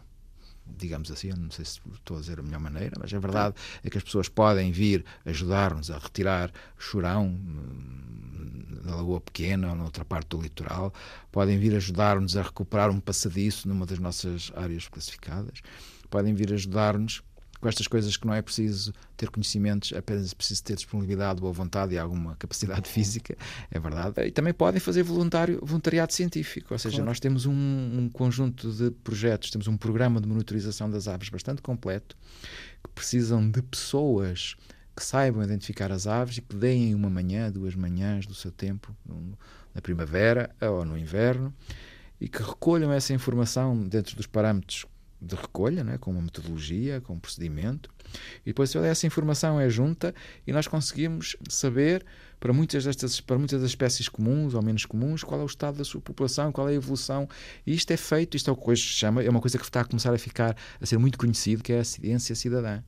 digamos 0.66 1.10
assim, 1.10 1.30
eu 1.30 1.36
não 1.36 1.50
sei 1.52 1.64
se 1.64 1.80
estou 1.94 2.16
a 2.16 2.20
dizer 2.20 2.40
a 2.40 2.42
melhor 2.42 2.60
maneira, 2.60 2.96
mas 3.00 3.14
a 3.14 3.18
verdade 3.18 3.54
é 3.84 3.88
que 3.88 3.96
as 3.96 4.02
pessoas 4.02 4.28
podem 4.28 4.72
vir 4.72 5.04
ajudar-nos 5.24 5.90
a 5.90 5.98
retirar 5.98 6.50
chorão 6.76 7.26
hum, 7.26 8.80
na 8.84 8.96
Lagoa 8.96 9.20
Pequena 9.20 9.70
ou 9.70 9.76
noutra 9.76 10.04
parte 10.04 10.30
do 10.30 10.42
litoral, 10.42 10.92
podem 11.30 11.58
vir 11.58 11.76
ajudar-nos 11.76 12.36
a 12.36 12.42
recuperar 12.42 12.90
um 12.90 12.98
passadiço 12.98 13.68
numa 13.68 13.86
das 13.86 14.00
nossas 14.00 14.50
áreas 14.56 14.88
classificadas, 14.88 15.62
podem 16.10 16.34
vir 16.34 16.52
ajudar-nos 16.52 17.22
com 17.62 17.68
estas 17.68 17.86
coisas 17.86 18.16
que 18.16 18.26
não 18.26 18.34
é 18.34 18.42
preciso 18.42 18.92
ter 19.16 19.30
conhecimentos, 19.30 19.92
é 19.92 19.98
apenas 19.98 20.34
preciso 20.34 20.64
ter 20.64 20.74
disponibilidade, 20.74 21.40
boa 21.40 21.52
vontade 21.52 21.94
e 21.94 21.98
alguma 21.98 22.34
capacidade 22.36 22.88
física, 22.90 23.36
é 23.70 23.78
verdade. 23.78 24.20
E 24.26 24.32
também 24.32 24.52
podem 24.52 24.80
fazer 24.80 25.04
voluntário, 25.04 25.60
voluntariado 25.62 26.12
científico, 26.12 26.74
ou 26.74 26.78
seja, 26.78 26.96
claro. 26.96 27.06
nós 27.08 27.20
temos 27.20 27.46
um, 27.46 27.52
um, 27.52 28.10
conjunto 28.12 28.72
de 28.72 28.90
projetos, 28.90 29.52
temos 29.52 29.68
um 29.68 29.76
programa 29.76 30.20
de 30.20 30.26
monitorização 30.26 30.90
das 30.90 31.06
aves 31.06 31.28
bastante 31.28 31.62
completo, 31.62 32.16
que 32.82 32.90
precisam 32.90 33.48
de 33.48 33.62
pessoas 33.62 34.56
que 34.96 35.04
saibam 35.04 35.44
identificar 35.44 35.92
as 35.92 36.08
aves 36.08 36.38
e 36.38 36.42
que 36.42 36.56
deem 36.56 36.96
uma 36.96 37.08
manhã, 37.08 37.48
duas 37.48 37.76
manhãs 37.76 38.26
do 38.26 38.34
seu 38.34 38.50
tempo, 38.50 38.94
na 39.72 39.80
primavera 39.80 40.50
ou 40.60 40.84
no 40.84 40.98
inverno, 40.98 41.54
e 42.20 42.28
que 42.28 42.42
recolham 42.42 42.92
essa 42.92 43.14
informação 43.14 43.86
dentro 43.86 44.16
dos 44.16 44.26
parâmetros 44.26 44.84
de 45.22 45.36
recolha, 45.36 45.84
né, 45.84 45.98
com 45.98 46.10
uma 46.10 46.20
metodologia, 46.20 47.00
com 47.00 47.14
um 47.14 47.18
procedimento, 47.18 47.88
e 48.44 48.46
depois 48.46 48.74
essa 48.74 49.06
informação 49.06 49.60
é 49.60 49.70
junta 49.70 50.12
e 50.44 50.52
nós 50.52 50.66
conseguimos 50.66 51.36
saber 51.48 52.04
para 52.40 52.52
muitas 52.52 52.84
destas 52.84 53.20
para 53.20 53.38
muitas 53.38 53.60
das 53.60 53.70
espécies 53.70 54.08
comuns 54.08 54.52
ou 54.52 54.62
menos 54.62 54.84
comuns 54.84 55.22
qual 55.22 55.40
é 55.40 55.44
o 55.44 55.46
estado 55.46 55.78
da 55.78 55.84
sua 55.84 56.00
população, 56.00 56.50
qual 56.50 56.68
é 56.68 56.72
a 56.72 56.74
evolução. 56.74 57.28
E 57.64 57.72
isto 57.72 57.92
é 57.92 57.96
feito, 57.96 58.36
isto 58.36 58.50
é 58.50 58.52
o 58.52 58.56
que 58.56 58.68
hoje 58.68 58.82
se 58.82 58.88
chama, 58.88 59.22
é 59.22 59.30
uma 59.30 59.40
coisa 59.40 59.56
que 59.56 59.64
está 59.64 59.82
a 59.82 59.84
começar 59.84 60.12
a 60.12 60.18
ficar 60.18 60.56
a 60.80 60.86
ser 60.86 60.98
muito 60.98 61.16
conhecido, 61.16 61.62
que 61.62 61.72
é 61.72 61.78
a 61.78 61.84
ciência 61.84 62.34
cidadã. 62.34 62.82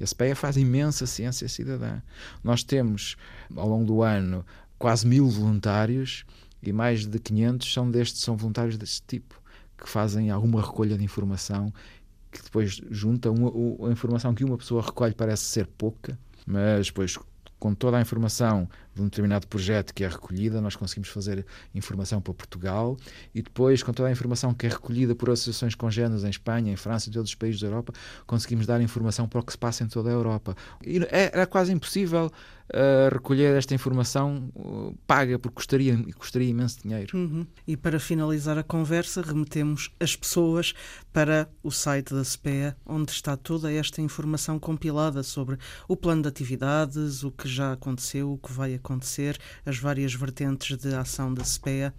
A 0.00 0.04
SPEA 0.04 0.34
faz 0.34 0.56
imensa 0.56 1.06
ciência 1.06 1.48
cidadã. 1.48 2.00
Nós 2.42 2.64
temos, 2.64 3.16
ao 3.54 3.68
longo 3.68 3.84
do 3.84 4.02
ano, 4.02 4.44
quase 4.76 5.06
mil 5.06 5.28
voluntários 5.28 6.24
e 6.60 6.72
mais 6.72 7.06
de 7.06 7.18
500 7.20 7.72
são 7.72 7.88
destes, 7.88 8.22
são 8.22 8.36
voluntários 8.36 8.76
deste 8.76 9.02
tipo 9.06 9.40
que 9.76 9.88
fazem 9.88 10.30
alguma 10.30 10.60
recolha 10.60 10.96
de 10.96 11.04
informação 11.04 11.72
que 12.30 12.42
depois 12.42 12.80
junta 12.90 13.30
uma, 13.30 13.48
a 13.88 13.92
informação 13.92 14.34
que 14.34 14.44
uma 14.44 14.58
pessoa 14.58 14.82
recolhe 14.82 15.14
parece 15.14 15.44
ser 15.44 15.66
pouca, 15.66 16.18
mas 16.46 16.86
depois 16.86 17.16
com 17.58 17.74
toda 17.74 17.96
a 17.96 18.00
informação 18.00 18.68
de 18.94 19.02
um 19.02 19.04
determinado 19.04 19.46
projeto 19.46 19.92
que 19.92 20.04
é 20.04 20.08
recolhida, 20.08 20.60
nós 20.60 20.76
conseguimos 20.76 21.08
fazer 21.08 21.44
informação 21.74 22.20
para 22.20 22.32
Portugal 22.32 22.96
e 23.34 23.42
depois, 23.42 23.82
com 23.82 23.92
toda 23.92 24.08
a 24.08 24.12
informação 24.12 24.54
que 24.54 24.66
é 24.66 24.68
recolhida 24.68 25.14
por 25.14 25.30
associações 25.30 25.74
congêneres 25.74 26.24
em 26.24 26.30
Espanha, 26.30 26.72
em 26.72 26.76
França 26.76 27.08
e 27.08 27.12
todos 27.12 27.30
os 27.30 27.34
países 27.34 27.60
da 27.60 27.66
Europa, 27.66 27.92
conseguimos 28.26 28.66
dar 28.66 28.80
informação 28.80 29.28
para 29.28 29.40
o 29.40 29.42
que 29.42 29.52
se 29.52 29.58
passa 29.58 29.84
em 29.84 29.88
toda 29.88 30.10
a 30.10 30.12
Europa. 30.12 30.56
E 30.84 30.98
é, 31.10 31.30
era 31.32 31.46
quase 31.46 31.72
impossível 31.72 32.30
uh, 32.70 33.12
recolher 33.12 33.56
esta 33.56 33.74
informação 33.74 34.50
uh, 34.54 34.96
paga, 35.06 35.38
porque 35.38 35.56
custaria, 35.56 35.96
custaria 36.16 36.48
imenso 36.48 36.80
dinheiro. 36.82 37.16
Uhum. 37.16 37.46
E 37.66 37.76
para 37.76 37.98
finalizar 37.98 38.56
a 38.58 38.62
conversa, 38.62 39.22
remetemos 39.22 39.90
as 40.00 40.14
pessoas 40.16 40.74
para 41.12 41.48
o 41.62 41.70
site 41.70 42.14
da 42.14 42.24
SPEA, 42.24 42.76
onde 42.86 43.12
está 43.12 43.36
toda 43.36 43.72
esta 43.72 44.00
informação 44.00 44.58
compilada 44.58 45.22
sobre 45.22 45.58
o 45.88 45.96
plano 45.96 46.22
de 46.22 46.28
atividades, 46.28 47.24
o 47.24 47.30
que 47.30 47.48
já 47.48 47.72
aconteceu, 47.72 48.32
o 48.32 48.38
que 48.38 48.52
vai 48.52 48.74
acontecer, 48.74 48.83
as 49.64 49.78
várias 49.78 50.14
vertentes 50.14 50.76
de 50.76 50.94
ação 50.94 51.32
da 51.32 51.44
SPEA. 51.44 51.94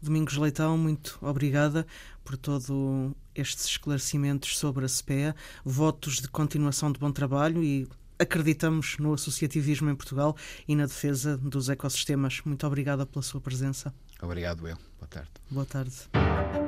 Domingos 0.00 0.36
Leitão, 0.36 0.78
muito 0.78 1.18
obrigada 1.20 1.86
por 2.24 2.36
todo 2.36 3.16
estes 3.34 3.66
esclarecimentos 3.66 4.58
sobre 4.58 4.84
a 4.84 4.88
SPEA, 4.88 5.34
votos 5.64 6.20
de 6.20 6.28
continuação 6.28 6.92
de 6.92 7.00
bom 7.00 7.10
trabalho 7.10 7.62
e 7.62 7.88
acreditamos 8.18 8.96
no 8.98 9.14
associativismo 9.14 9.90
em 9.90 9.94
Portugal 9.94 10.36
e 10.66 10.74
na 10.74 10.86
defesa 10.86 11.36
dos 11.36 11.68
ecossistemas. 11.68 12.40
Muito 12.44 12.66
obrigada 12.66 13.06
pela 13.06 13.22
sua 13.22 13.40
presença. 13.40 13.94
Obrigado, 14.20 14.66
eu. 14.68 14.76
Boa 14.98 15.08
tarde. 15.08 15.30
Boa 15.50 15.66
tarde. 15.66 16.67